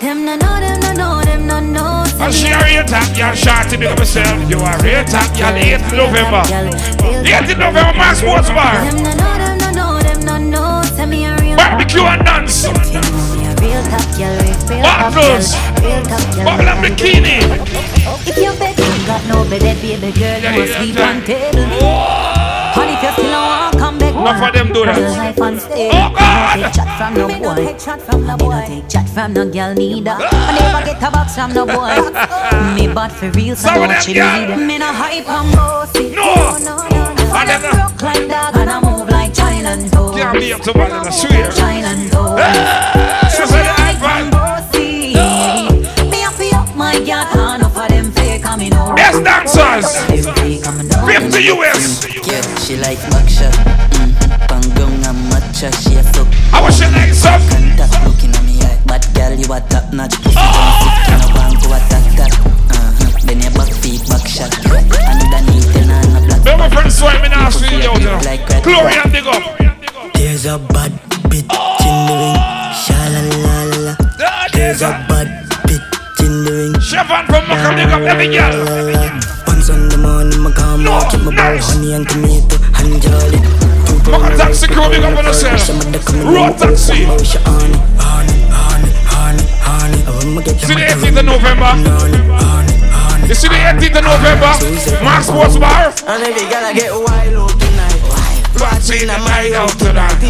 [0.00, 2.04] Them no know, them no know, them no know.
[2.22, 4.38] And she a real top girl, shorty, big up yourself.
[4.50, 6.42] You a real top girl, 8th November.
[7.26, 8.78] 8th November, Max Sports Bar.
[8.84, 10.82] Them no know, them no know, them no know.
[10.94, 12.66] Say me a real Barbecue and dance.
[13.62, 15.40] Real top girl, real top girl,
[15.82, 16.44] real top girl.
[16.44, 17.36] Bubble and bikini.
[18.26, 22.32] If you bet you got no bed, baby girl, you must sleep on table.
[22.74, 24.96] And if you still don't want come back, Enough of them do that.
[24.96, 25.96] Real life unstable.
[25.96, 26.54] Oh, God.
[26.54, 27.34] Take chat from no boy.
[27.34, 28.64] Me no take chat from no boy.
[28.66, 30.16] Take chat from no girl neither.
[30.18, 30.48] Ah!
[30.48, 31.94] I never get a box from no boy.
[32.76, 34.56] Me bad for real, so don't you girl.
[34.56, 36.14] need Me no hype and bossy.
[36.14, 36.91] No.
[38.04, 40.10] I then, uh, like that and I move like China and toe.
[40.10, 41.50] Can't be up to one and I swear.
[41.54, 42.34] China and toe.
[43.30, 44.30] She said the hype man.
[44.30, 45.14] Bossy.
[46.10, 48.94] Me a fi up my yard, enough of them fake, and me know.
[48.96, 50.02] Best dancers.
[50.10, 52.02] 50 US.
[52.26, 53.54] Yeah, she like backshot.
[53.94, 54.50] Mm-hmm.
[54.50, 56.26] Pangong and matcha, she a fuck.
[56.52, 57.38] I was she like some.
[57.54, 58.82] Contact looking at me eye.
[58.84, 60.18] Bad girl, you a top notch.
[60.26, 62.32] Pussy don't sit, can a bang to attack that.
[62.34, 63.26] Uh-huh.
[63.26, 64.50] Then your back feet, back shot.
[64.58, 65.51] Underneath, then
[66.48, 66.58] on a black.
[66.58, 68.20] Then my friend swim in our studio, you know.
[68.62, 69.42] Gloria, dig up.
[70.14, 70.92] There's a bad
[71.28, 71.50] bitch
[71.82, 72.38] in the ring.
[72.72, 73.94] Sha la la la la.
[74.52, 75.28] There's a bad
[75.66, 76.80] bitch in the ring.
[76.80, 78.66] Chevron from Macam, dig up every girl.
[79.46, 83.38] Once on the morning, my come out, keep my bowl, honey and tomato, and jolly.
[84.02, 85.68] Macam taxi crew, big up on yourself.
[86.24, 87.06] Road taxi.
[90.62, 92.81] See the 18th of November.
[93.32, 94.52] You see the 18th of November?
[95.02, 95.88] Max Sports Bar.
[96.04, 97.96] And every girl I get wild out tonight.
[98.60, 100.20] Watching the night out tonight.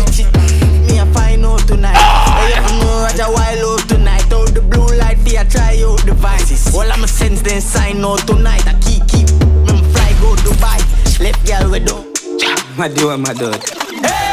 [0.86, 1.96] Me a find out tonight.
[1.98, 2.46] Ah!
[2.46, 4.32] I have know Roger wild out tonight.
[4.32, 6.72] Out the blue light, they a try out devices.
[6.72, 8.68] All I'm a sense then sign out tonight.
[8.68, 9.26] I keep keep.
[9.66, 10.78] Me fly go Dubai.
[11.18, 12.06] Left girl we do.
[12.78, 13.58] My do my dog.
[13.90, 14.31] Move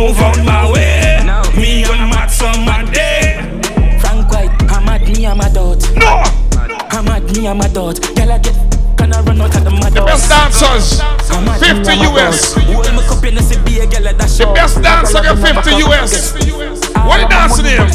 [0.00, 1.20] move out my way.
[1.26, 1.42] No.
[1.60, 3.36] Me and Matt some mad day.
[4.00, 5.82] Frank White, I'm at me, I'm a dot.
[5.96, 6.24] No!
[6.96, 8.00] I'm at me, I'm a dot.
[8.16, 8.56] Girl, I get.
[8.96, 12.54] Can I run out of my the best dancers, 50 US.
[14.38, 16.32] The best dancer, 50 US.
[17.04, 17.86] What the dance to them?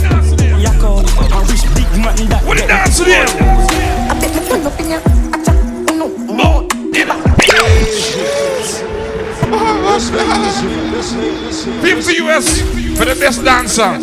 [2.46, 3.28] What the dance to them?
[9.58, 10.85] Oh, yeah.
[10.96, 12.62] 50 US
[12.98, 14.00] for the best dancer.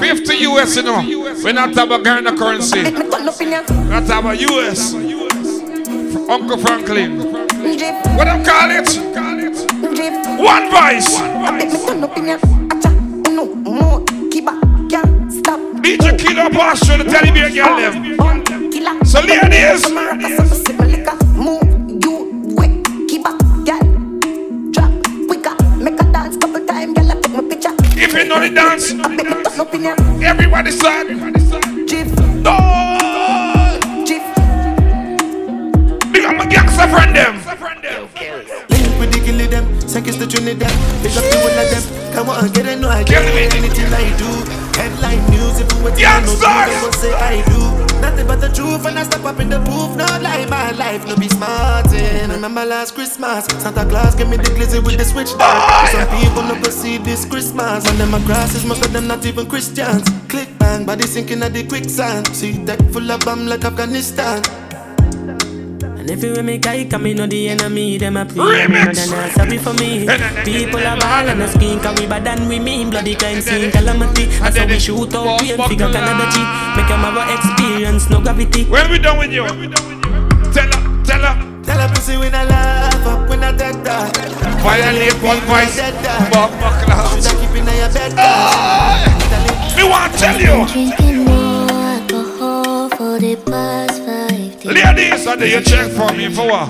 [0.00, 1.00] 50 US, you know.
[1.44, 2.82] We're not talking about Ghana currency.
[2.82, 4.94] We're not talking about US.
[6.28, 7.18] Uncle Franklin.
[8.16, 8.88] What I'm call it?
[10.40, 11.16] One voice.
[15.82, 17.94] DJ Killer to tell me live.
[19.06, 20.51] So, ladies.
[28.42, 28.90] The dance,
[30.22, 31.06] everybody start.
[32.44, 33.78] Oh!
[36.12, 37.36] Big up my gangster friend them.
[38.98, 40.72] With the killie them, seconds to Trinidad.
[41.02, 43.20] Pick up the one of them, come on, get a no idea.
[43.20, 44.26] Anything I do,
[44.78, 45.60] headline news.
[45.60, 47.81] If you were to know, do, they will say I do.
[48.02, 49.94] Nothing but the truth, and I step up in the booth.
[49.96, 52.28] No lie, my life, no be smarting.
[52.28, 55.28] Remember last Christmas, Santa Claus gave me the glizzy with the switch.
[55.30, 60.02] Some people no proceed this Christmas, and them grasses, most of them not even Christians.
[60.28, 62.26] Click bang, body sinking at the quicksand.
[62.34, 64.42] See deck full of bomb like Afghanistan.
[66.02, 68.66] And everywhere me guy come, me know the enemy, them a play.
[68.66, 70.04] Me know they not sorry for me.
[70.42, 72.90] People are ball and a skin, cause we bad than we mean.
[72.90, 74.26] Bloody crime scene, calamity.
[74.42, 76.48] That's how we shoot out pain, figure Canada cheat.
[76.74, 78.64] Make them have a experience, no gravity.
[78.64, 79.46] When we done with you?
[79.46, 81.62] Tell her, tell her.
[81.62, 83.52] Tell her pussy when I laugh up, when I
[84.58, 85.78] Violate one voice.
[86.34, 87.30] Bumper class.
[89.76, 90.66] Me want to tell you.
[90.66, 93.91] Drinking more alcohol for the past
[94.62, 95.26] five days.
[95.26, 96.68] Ladies, I you check for me for what?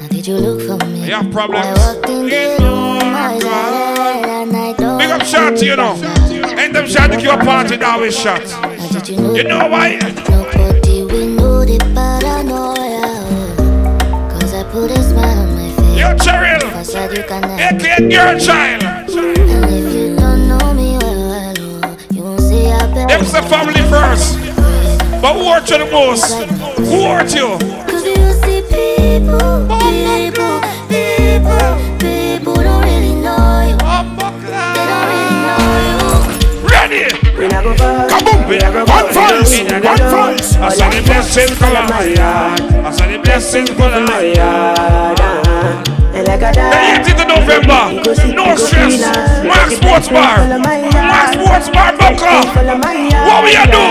[0.00, 1.06] Now did you look for me?
[1.06, 1.66] You have problems?
[1.66, 5.94] I walked in the room, I said, and Big up shot, you know.
[6.58, 8.42] Ain't them shot to keep a party now with shot.
[9.08, 9.98] You know why?
[10.28, 13.02] Nobody will know the paranoia.
[14.30, 15.98] Cause I put a smile on my face.
[15.98, 16.62] Yo, Cheryl.
[16.74, 18.82] I said you can AK girl child.
[18.82, 23.08] And if you don't know me well, well, you won't see I bet.
[23.08, 24.38] Them's the family first.
[25.22, 26.63] But who hurt you the most?
[26.84, 27.56] Who hurt you?
[27.88, 28.14] Cause you
[28.44, 31.68] see people, people, people,
[31.98, 33.76] people don't really know you.
[33.80, 34.04] Oh,
[34.44, 36.68] they don't really know you.
[36.68, 37.04] Ready?
[38.08, 38.64] Come on, baby.
[38.84, 39.52] One voice.
[39.82, 40.48] One voice.
[40.56, 42.60] I saw the blessings come on my yard.
[42.60, 45.18] I saw the blessings come on my yard.
[46.14, 47.80] The 18th of November,
[48.34, 49.00] no stress.
[49.44, 50.46] Mark Sports Bar.
[50.60, 52.38] Mark Sports Bar, Bunker.
[53.24, 53.83] What we a do?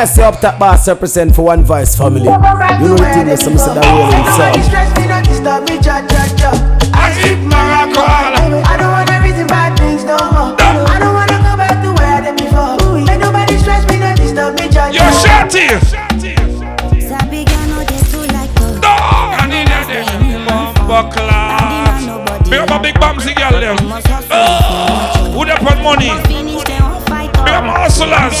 [0.00, 2.22] Hey say up top boss represent for one voice family.
[2.22, 4.56] You know the thing is some say that rolling sound.
[4.64, 6.56] Stress me, don't disturb me, cha cha cha.
[6.96, 10.56] I keep my I don't wanna reason bad things no more.
[10.56, 12.80] I don't wanna go back to where I did before.
[12.96, 14.96] Ain't nobody stress me, don't disturb me, cha cha.
[14.96, 15.68] Yo, Shanty.
[17.04, 18.80] Sabi girl know they too like us.
[18.80, 19.84] I need that.
[20.88, 22.48] Buckler.
[22.48, 23.76] Big up a big bamsy girl them.
[24.32, 26.39] Oh, who that put money?
[27.60, 28.40] My hustlers.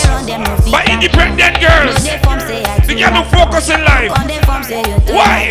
[0.70, 2.04] But independent girls.
[2.86, 4.12] They get no focus in life.
[5.12, 5.50] Why?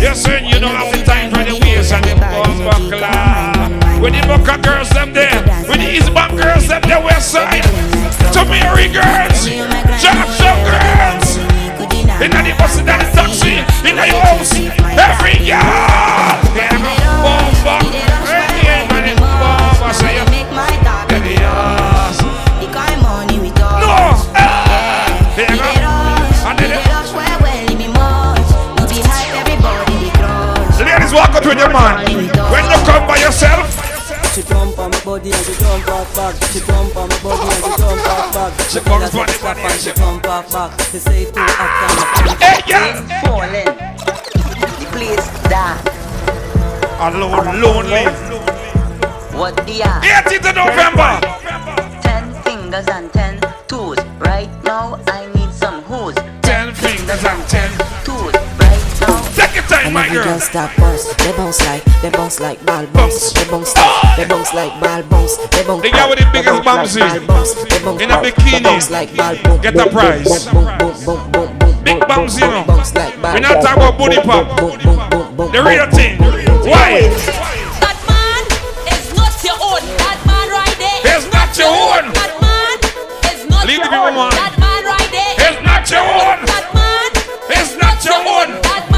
[0.00, 4.00] Yes, sir, you don't have the time for the waist and the buckler.
[4.00, 5.42] With the Bucka girls them there.
[5.68, 7.64] With the East Bank girls them there west side.
[8.32, 9.44] To Mary girls.
[10.00, 11.36] Jackson girls.
[12.22, 13.58] In the bus, in the taxi,
[13.88, 14.54] in the house.
[14.96, 16.49] Every girl.
[31.60, 32.06] Your man.
[32.50, 33.68] When you come by yourself,
[34.34, 36.34] She jump on my body and she jump off back.
[36.52, 38.52] She jump on my body and she jump off back.
[38.70, 40.70] She comes on body, body, and she jump off back.
[40.90, 41.88] She say to after
[42.40, 42.94] Hey, girl.
[43.26, 43.72] Falling.
[44.80, 45.84] The place dark.
[47.06, 48.04] alone, lonely.
[49.36, 50.00] What the are?
[50.00, 51.10] 18th of November.
[52.00, 53.98] Ten fingers and ten toes.
[54.18, 56.14] Right now I need some hose.
[56.42, 57.70] Ten fingers and ten
[58.04, 58.39] toes.
[59.70, 60.24] Time, my girl.
[60.24, 64.26] Girls that bounce, they bounce like, they bounce like ball bounce, they bounce like, they
[64.26, 65.82] bounce like ball bounce, they bounce.
[65.82, 66.98] The guy with the biggest bouncy
[68.02, 68.82] in a bikini
[69.62, 70.26] get a prize.
[71.86, 72.66] Big bouncy, you know.
[73.32, 74.58] We're not talking about booty pop.
[74.58, 76.18] The real thing.
[76.66, 77.08] Why?
[77.80, 78.42] That man
[78.90, 79.82] is not your own.
[80.02, 81.14] That man right there.
[81.14, 82.12] It's not your own.
[82.18, 82.76] That man
[83.32, 84.28] is not Leave your the people, own.
[84.28, 84.30] man.
[84.34, 85.34] That man right there.
[85.46, 86.38] It's not your own.
[86.44, 87.10] That man
[87.54, 88.89] It's not your own.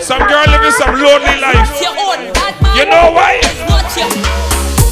[0.00, 1.56] Some girl living some lonely It's life.
[1.56, 2.20] Not your own.
[2.36, 3.40] That man You know why?
[3.40, 4.10] is not your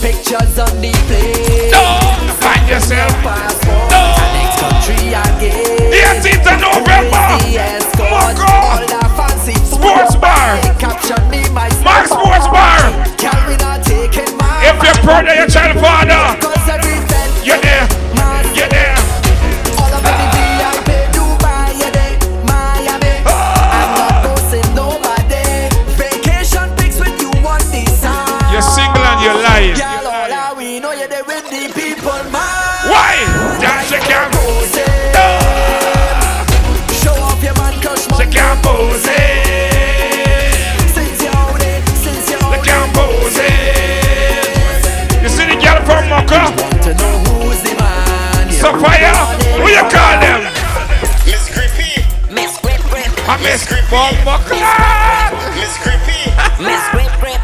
[0.00, 1.72] Pictures on the plate.
[1.74, 3.10] Don't find yourself.
[3.20, 3.90] Passport.
[4.32, 5.92] Next country again.
[5.92, 7.26] 18th of November.
[7.98, 8.54] Moko.
[9.68, 10.56] Sports bar.
[11.84, 12.78] Mark Sports Bar.
[14.60, 16.47] If you're proud of your child father,
[53.88, 55.32] miss Bomba Clan.
[55.56, 56.20] Miss Grippy.
[56.62, 57.40] Miss Grip Grip.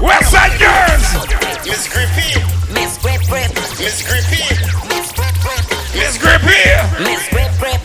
[0.00, 1.28] West Side Girls.
[1.64, 2.40] Miss Grippy.
[2.72, 3.52] Miss Grip Grip.
[3.78, 4.42] Miss Grippy.
[4.88, 5.64] Miss Grip Grip.
[5.94, 6.60] Miss Grippy.
[7.04, 7.80] Miss Grip Grip.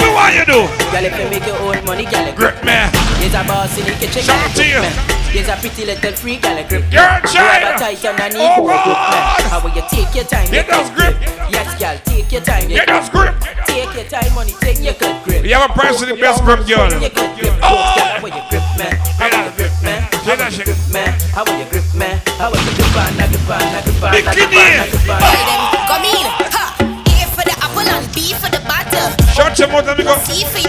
[0.00, 0.60] What want you do?
[0.90, 2.72] Girl, if you make your own money, girl, Grip me.
[3.20, 4.80] Here's a boss in the kitchen, Shout girl, to you.
[4.80, 5.14] grip me.
[5.28, 6.88] Here's a pretty little freak, girl, grip me.
[6.92, 7.62] You're a oh, You child.
[7.62, 8.92] have a tight on her knee, Oh, grip me.
[8.92, 9.40] God.
[9.52, 10.48] How will you take your time?
[10.52, 11.16] You just grip.
[11.50, 12.70] Yes, girl, take your time.
[12.70, 13.34] You just grip.
[13.68, 15.44] Take your time, money, take your good grip.
[15.44, 16.88] You have a price for the best grip girl.
[16.90, 17.54] You good grip.
[17.62, 18.88] Oh, girl, how will you grip me?
[19.20, 19.94] How will you grip me?
[20.24, 21.04] How will you grip me?
[21.32, 22.08] How will you grip me?
[22.40, 25.68] How will you grip on, grip on, grip on, grip on, grip on.
[25.86, 26.26] Come in.
[26.50, 26.64] Ha.
[26.80, 29.06] A for the apple and B for the butter.
[29.32, 30.16] Shut your mouth and we go.
[30.26, 30.68] C for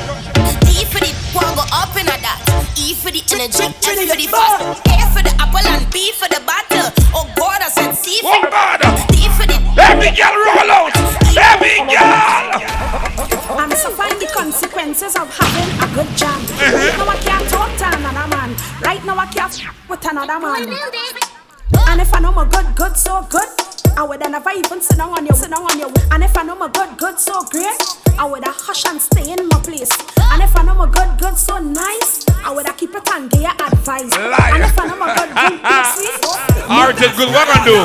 [2.79, 3.63] D for the energy.
[3.63, 6.91] F for the first, A for the apple and B for the battle.
[7.13, 8.79] Oh God, I said C for Oh God.
[9.09, 9.57] D for the.
[9.75, 10.95] Every girl roll out.
[11.35, 12.48] Every girl.
[15.01, 16.41] I'm suffering the consequences of having a good job.
[16.59, 17.05] Right uh-huh.
[17.05, 18.55] now I can't talk to another man.
[18.81, 21.28] Right now I can't with another man.
[21.87, 23.47] And if I know my good, good, so good,
[23.97, 25.91] I would have never even sit down on you, sit down on you.
[26.11, 27.79] And if I know my good, good, so great,
[28.17, 29.91] I would have hush and stay in my place.
[30.31, 33.29] And if I know my good, good, so nice, I would have keep it and
[33.29, 34.11] give you advice.
[34.13, 37.33] And if I know my good, good, good, sweet, oh, Alright, it's good.
[37.33, 37.77] What gonna do?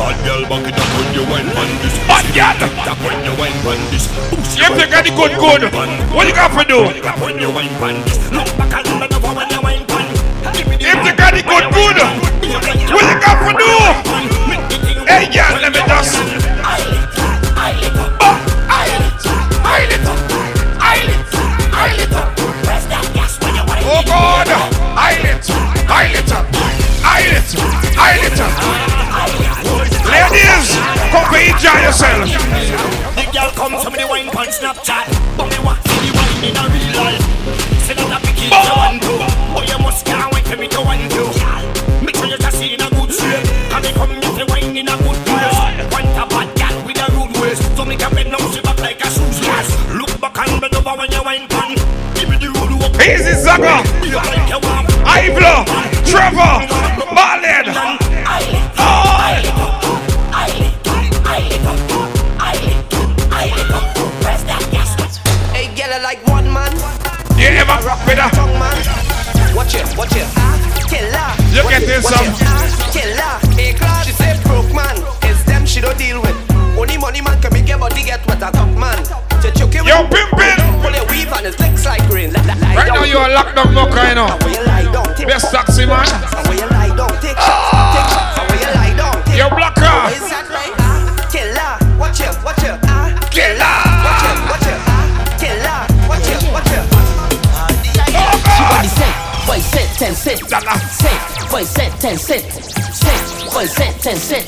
[0.00, 1.94] Bad girl back it up when you wine on this.
[2.08, 2.56] Bad girl.
[2.82, 4.08] Tap when you wine on this.
[4.56, 5.68] You have to get the good, good.
[6.10, 6.80] What you got to do?
[7.22, 8.18] When you wine on this.
[8.32, 10.02] Look back and bend over when you wine on.
[10.80, 12.23] You have to get the good, good.
[13.24, 13.72] To do?
[15.08, 16.16] Hey, girl, let me just.
[23.86, 24.48] Oh God!
[24.96, 25.50] Islet!
[25.88, 26.32] Islet!
[27.04, 27.50] Islet!
[27.96, 28.44] Islet!
[30.04, 30.68] Ladies,
[31.10, 32.28] come and enjoy yourself.
[33.16, 35.06] The girl come to me the wine Snapchat
[35.36, 36.93] But me want the wine in a real
[102.04, 102.44] ten set,
[102.92, 104.43] set, boy set, ten set.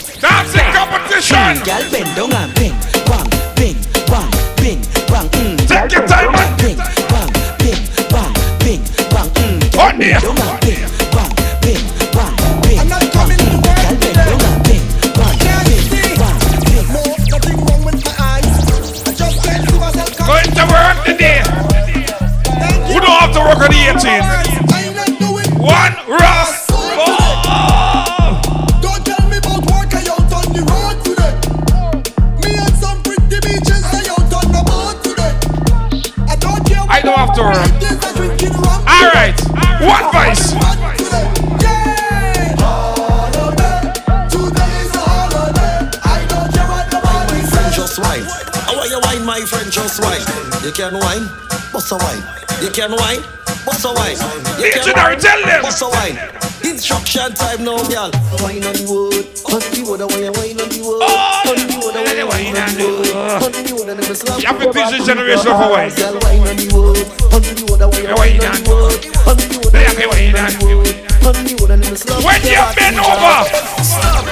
[51.87, 52.25] Bust a wine.
[52.63, 53.23] You can wine,
[53.63, 54.19] bust a wine.
[54.59, 55.63] You can wine, tell them.
[55.63, 56.19] Bust a wine.
[56.67, 58.11] Instruction time now, girl.
[58.43, 59.23] Wine on the wood.
[59.47, 60.99] On the wood, you wine on the wood.
[60.99, 63.15] On oh, the wood, you wine on the wood.
[63.39, 64.43] On the wood, I never slap.
[64.43, 65.95] You have to teach this generation for wine.
[65.95, 67.07] Girl, wine on the wood.
[67.31, 69.01] On the wood, you wine on the wood.
[69.23, 70.95] On the wood, I want you wine on the wood.
[71.23, 72.19] On the wood, I never slap.
[72.27, 73.39] When you bend over.
[73.87, 74.27] Stop.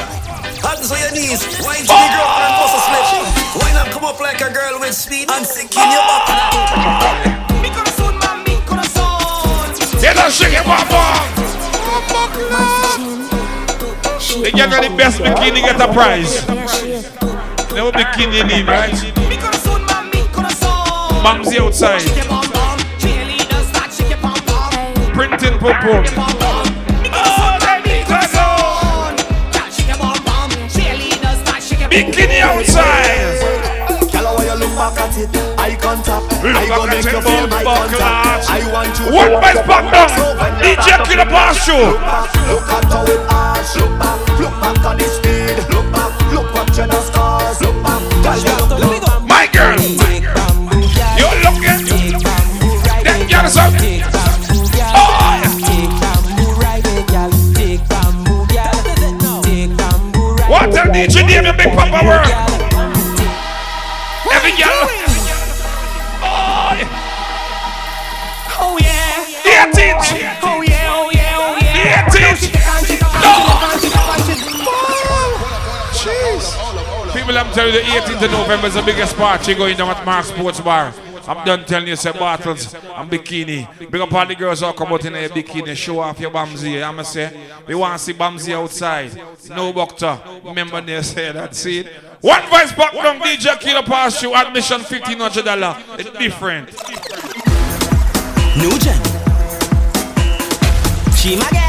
[0.59, 1.39] Hands on your knees.
[1.63, 2.19] Wine to the oh.
[2.19, 3.63] ground and bust a split.
[3.63, 7.34] Wine and come up like a girl with speed and sink in your back.
[10.25, 11.05] Get that shake it, mama.
[14.43, 16.41] The girl got the best bikini get a prize.
[17.75, 18.95] Never bikini need, right?
[21.23, 22.01] Mamsie outside.
[25.13, 26.54] Printing pum
[36.45, 38.51] I back at make you feel my contact.
[38.53, 39.09] I want you.
[39.17, 40.13] One to bite watch back down.
[40.61, 41.73] You DJ Killer Pass you.
[41.73, 43.73] Look back, look at how it arch.
[43.81, 45.57] Look back, look back on the speed.
[45.73, 47.61] Look back, look watching the stars.
[47.65, 48.37] Look back, girl,
[48.77, 49.25] you look back.
[49.25, 49.81] My girl.
[51.17, 51.81] You're looking.
[53.09, 53.73] That girl is up.
[60.51, 62.44] What tell DJ name your big papa work?
[77.35, 80.07] People, I'm telling you, the 18th of November is the biggest party going down at
[80.07, 80.95] Mark Sports Bar.
[81.27, 83.91] I'm done telling you, say bottles and bikini.
[83.91, 86.77] Big up all the girls who come out in a bikini, show off your bamsy.
[86.77, 89.21] I'm going to say, we want to see bamsy outside.
[89.49, 90.17] No doctor.
[90.45, 91.89] Remember they say that, see it?
[92.21, 95.99] One voice back down, DJ Killer Pass you, admission $1,500.
[95.99, 96.69] It's different.
[98.57, 99.03] New gen.
[101.17, 101.64] Team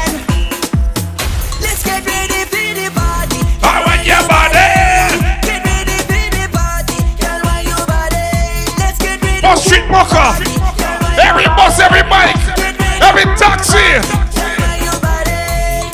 [9.46, 10.34] Bus street mucker.
[11.22, 12.34] Every bus, every bike,
[12.98, 13.78] every taxi.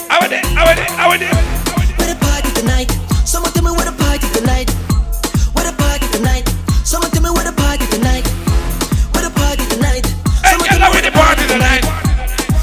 [0.09, 1.29] I want it, I want it, I want it.
[2.01, 2.89] Where the party tonight?
[3.29, 4.73] Someone tell me where the party tonight.
[5.53, 6.49] Where the party tonight?
[6.83, 8.25] Someone tell me where the party tonight.
[9.13, 10.09] Where the party tonight?
[10.41, 11.85] Hey, girl, where the party tonight?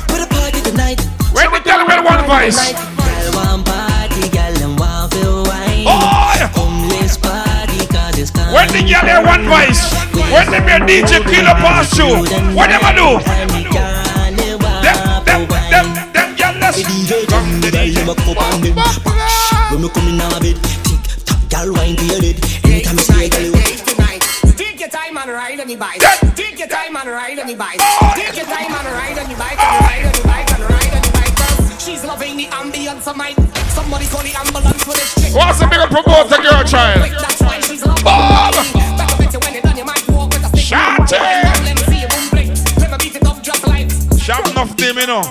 [0.09, 1.05] Where the party tonight?
[1.37, 2.57] Where the girl with one voice?
[2.57, 5.85] Girl want party, girl them want feel wine.
[5.85, 6.49] Oh, yeah.
[6.49, 8.57] Come let's party 'cause it's time.
[8.57, 9.85] When the girl hear one voice,
[10.31, 12.05] when they be a DJ Killer Pass you,
[12.55, 13.09] what them a do?
[14.85, 16.81] Them, them, them, them girl let's
[17.25, 17.81] come to the
[19.71, 22.37] When me come in now a bit, tick tock, girl wine to your head.
[22.65, 26.01] Anytime you see a girl, you Take your time and ride on the bike.
[26.35, 27.79] Take your time and ride on the bike.
[28.15, 30.93] Take your time and ride on the bike and ride on the bike and ride
[30.93, 31.35] on the bike.
[31.35, 33.35] 'cause She's loving the ambience of mine.
[33.73, 35.33] Somebody call the ambulance for this chick.
[35.35, 37.01] What's the bigger promoter girl child?
[37.11, 39.08] That's why she's loving Bob!
[40.71, 41.09] Walk with a stick.
[41.09, 41.63] Shot it!
[41.63, 42.49] Let me see you boom blink.
[42.77, 43.89] Let me beat it up, drop like.
[44.19, 45.23] Shout enough them, you know.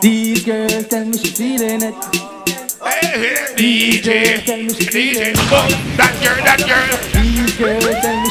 [0.00, 1.94] These girls tell me she's feeling it.
[2.82, 7.22] Hey, DJ, DJ, oh, that girl, that girl.
[7.22, 8.21] These girls tell me it.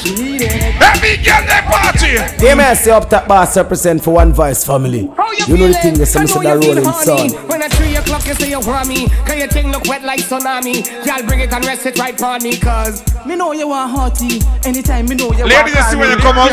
[0.92, 2.44] Every girl they party.
[2.44, 5.10] Yeah, man, say up top boss represent for one voice family.
[5.48, 7.50] You know the thing, there's some say that rolling sound.
[7.50, 10.20] When at 3 o'clock you say you want me Cause your thing look wet like
[10.20, 13.96] tsunami Y'all bring it and rest it right on me Cause Me know you want
[13.96, 14.44] hottie.
[14.66, 16.52] Anytime me know you Ladies, want you see when you come out?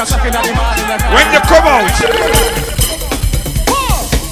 [1.12, 1.88] When you come out?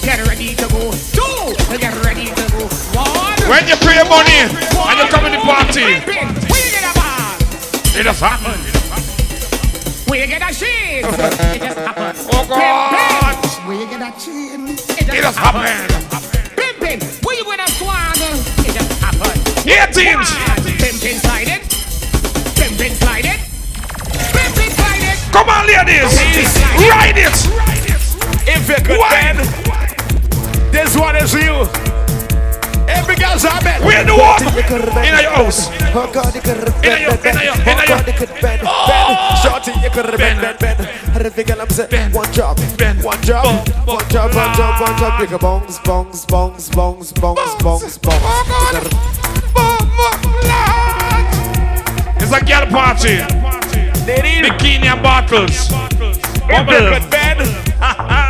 [0.02, 4.46] Get ready to go Two Get ready to go One When you pay your money
[4.46, 7.42] and you come in the party, Pimpin', Where you get a bag?
[7.98, 8.60] it has happen.
[10.16, 11.04] Where you get a shit?
[11.04, 14.64] It just happen Oh God, Pimpin', Where you get a oh, chin?
[14.64, 15.60] it just happen.
[16.56, 18.16] Pimpin', Where you get a swag?
[18.64, 19.36] It just happen
[19.68, 20.16] 18.
[20.80, 21.60] Pimpin' slide it
[22.56, 23.40] Pimpin' slide it
[24.32, 26.16] Pimpin' slide it Come on, ladies,
[26.88, 27.36] ride it.
[28.48, 29.36] If you could Wine.
[30.72, 31.95] This one is you.
[33.16, 33.80] Every girl's a bet.
[33.82, 34.42] Where the what?
[34.42, 35.68] In your house.
[35.70, 37.96] In your, in your, in your, in your.
[38.68, 39.40] Oh.
[39.42, 41.24] Shorty, you could bend, bend, bend.
[41.24, 42.12] The figure I'm saying?
[42.12, 42.58] One job,
[43.02, 43.46] one job,
[43.86, 45.18] one job, one job, one job.
[45.18, 48.86] Big bongs, bongs, bongs, bongs, bongs, bongs, bongs.
[52.20, 53.16] It's a girl party.
[54.06, 55.68] Bikini and bottles.
[56.46, 58.22] Bubble.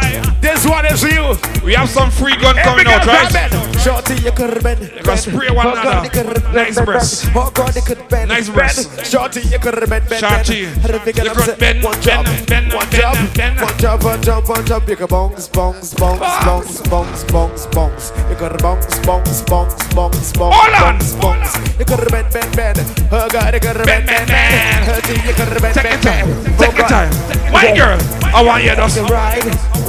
[0.67, 1.65] This one is you.
[1.65, 3.31] We have some free gun coming out, right?
[3.79, 4.81] Shorty, you could bend.
[4.83, 6.11] You can spray one another.
[6.53, 7.31] Nice breast.
[7.37, 8.31] Oh God, you could bend.
[8.31, 9.07] Nice breast.
[9.07, 10.83] Shorty, you could bend, bend, Shorty, bend.
[10.83, 14.23] How the figure you could bend, One job, bend, bend, one job, one job, one
[14.23, 14.87] job, one job.
[14.87, 18.31] Big bongs, bongs, bongs, bongs, bongs, bongs, bongs.
[18.31, 20.53] You could bongs, bongs, bongs, bongs, bongs.
[20.53, 20.99] Hold on.
[20.99, 21.79] bongs, bongs.
[21.79, 22.79] You could bend, bend, bend.
[23.13, 24.85] Oh God, you could bend, bend, bend.
[24.85, 26.57] Shorty, you could bend, Take bend, your time.
[26.59, 27.53] Take your time.
[27.53, 27.99] My girl,
[28.35, 29.47] I want you to ride,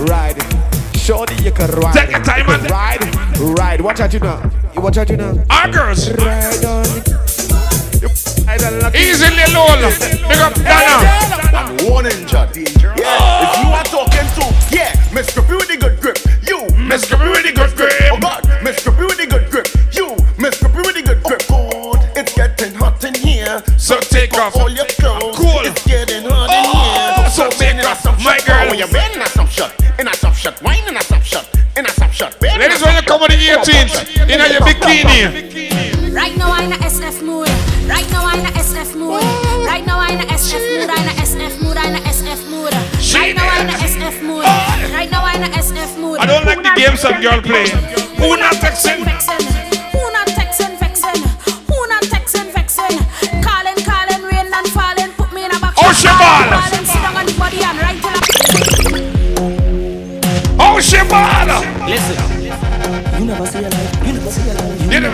[0.07, 0.66] ride.
[1.07, 1.93] Shorty, you can ride.
[1.93, 3.79] Take your time You can and- ride, ride.
[3.79, 4.41] Watch out, you know.
[4.75, 5.41] You watch out, you know.
[5.49, 6.09] Our girls.
[6.11, 6.85] Ride on.
[8.45, 9.71] I don't like Easily low.
[10.27, 11.07] Big up Donna.
[11.55, 12.53] And warning, Judd.
[12.57, 15.39] Yeah, if you are talking to, yeah, Mr.
[15.47, 16.17] P with the good grip.
[16.43, 17.17] You, Mr.
[17.17, 17.93] P with the good grip.
[18.11, 18.91] Oh God, Mr.
[18.95, 19.67] P with the good grip.
[19.93, 20.67] You, Mr.
[20.71, 21.41] P with the good grip.
[21.49, 23.63] Oh God, it's getting hot in here.
[23.77, 24.57] So take off.
[24.57, 25.36] all your clothes.
[29.57, 31.85] Been in a some shot, in a some shot, wine in a some shot, in
[31.85, 32.39] a some shot.
[32.39, 36.13] been in a Ladies, when you come on the 18th, in your bikini.
[36.13, 37.49] Right now I'm in a SF mood.
[37.87, 39.21] Right now I'm in a SF mood.
[39.65, 40.89] Right now I'm in a SF mood.
[40.89, 41.77] I'm in a SF mood.
[41.77, 42.73] I'm in a SF mood.
[43.13, 44.43] Right now I'm in a SF mood.
[44.93, 46.19] Right now I'm in a SF mood.
[46.19, 47.69] I don't like the games some girl play.
[48.17, 49.46] Who not texting?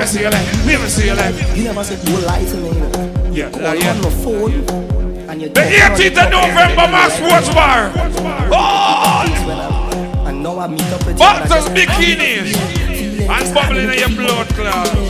[0.04, 0.66] Never see your life.
[0.66, 1.58] You never see your life.
[1.58, 2.70] You never said you lie to me.
[3.38, 3.92] Yeah, Call yeah.
[3.92, 4.52] on the phone.
[5.30, 7.92] And you The 18th of November, Max Sports Bar.
[8.52, 10.26] Oh!
[10.28, 11.18] And now I meet up with.
[11.18, 12.54] Bottles, bikinis.
[13.30, 15.03] And bubbling in your blood clot.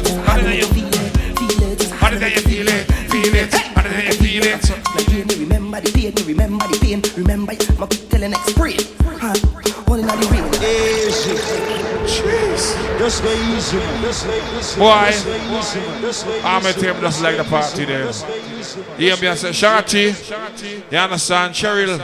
[13.29, 13.77] Easy.
[16.43, 18.11] I'm a team just like the party there.
[18.97, 20.13] Hear me I say, Shorty,
[20.91, 21.99] you understand, Cheryl,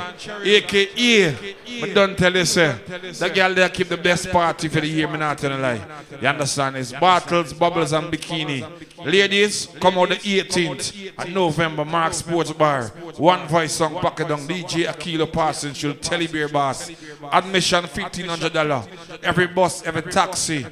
[0.46, 1.36] aka,
[1.82, 5.08] but don't tell you, say, the girl there keep the best party for the year,
[5.08, 5.82] me not telling a lie.
[6.22, 8.66] You understand, it's bottles, bubbles, and bikini.
[9.06, 12.92] Ladies, come out the 18th at November, Mark Sports Bar.
[13.20, 16.90] One voice song, pack it down, DJ Akilo Parsons, she'll tell you beer boss.
[17.34, 19.24] Admission $1,500.
[19.24, 20.66] Every bus, every taxi,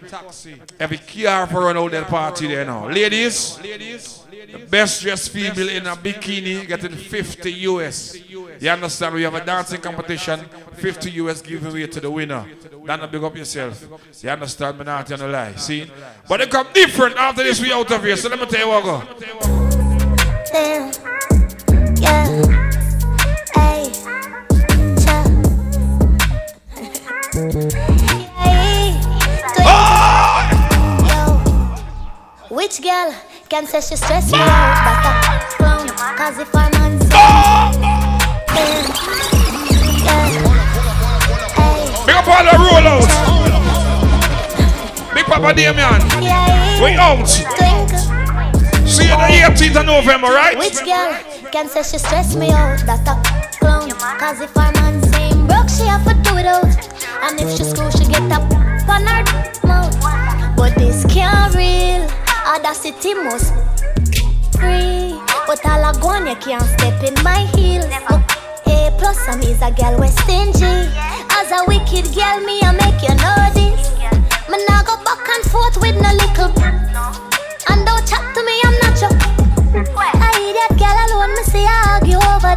[0.79, 2.87] every car for out that party there now.
[2.87, 8.15] Ladies, the best dressed female in a bikini getting 50 US.
[8.29, 9.15] You understand?
[9.15, 10.39] We have a dancing competition,
[10.75, 12.45] 50 US giveaway to the winner.
[12.85, 13.85] Don't big up yourself.
[14.23, 14.79] You understand?
[14.79, 15.55] Me not gonna lie.
[15.55, 15.91] See?
[16.29, 17.59] But they come different after this.
[17.59, 18.15] We out of here.
[18.15, 19.03] So let me tell you what go.
[29.59, 30.49] Ah!
[32.49, 33.13] Which girl
[33.47, 34.47] can say she stress me out?
[34.47, 35.21] Back up,
[35.51, 35.87] clown.
[36.17, 36.97] Cause if I'm on.
[37.11, 37.69] Yeah.
[42.07, 43.13] Big up all the rollouts.
[45.13, 46.01] Big Papa Damian.
[46.81, 47.27] We out.
[48.87, 50.57] See you the 18th of November, right?
[50.57, 51.13] Which girl
[51.51, 52.83] can say she stress me out?
[52.87, 53.13] That a
[53.59, 53.91] clown.
[54.17, 56.96] Cause if her man saying broke, she have to do it out.
[57.23, 59.23] And if she screw, she get up on her
[59.67, 60.55] mouth.
[60.55, 62.07] But this can't real.
[62.47, 63.53] Audacity must
[64.57, 65.19] free.
[65.47, 67.85] But all I go on, you can't step in my heels.
[68.65, 70.89] A plus, I'm is a girl we stingy.
[71.37, 73.79] As a wicked girl, me I make you know this.
[74.49, 76.51] Me nah go back and forth with no little.
[77.69, 79.11] And don't chat to me, I'm not your.
[79.75, 82.55] I hear that girl alone, me see I argue over.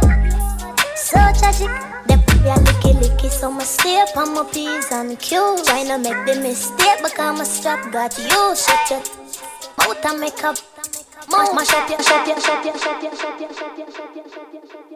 [0.95, 2.10] So tragic.
[2.43, 5.37] Yeah, licky licky, so my step on my P's and Q.
[5.67, 8.55] Right now, make the mistake, but I'm a strap, got you.
[8.55, 8.99] Shut your
[9.77, 10.57] mouth and make up.
[11.29, 11.53] mouth.
[11.53, 14.61] mash up, yeah, shut, yeah, shut, yeah, shut, yeah, shut, yeah, shut, yeah, shut, yeah,
[14.71, 14.90] shut, yeah.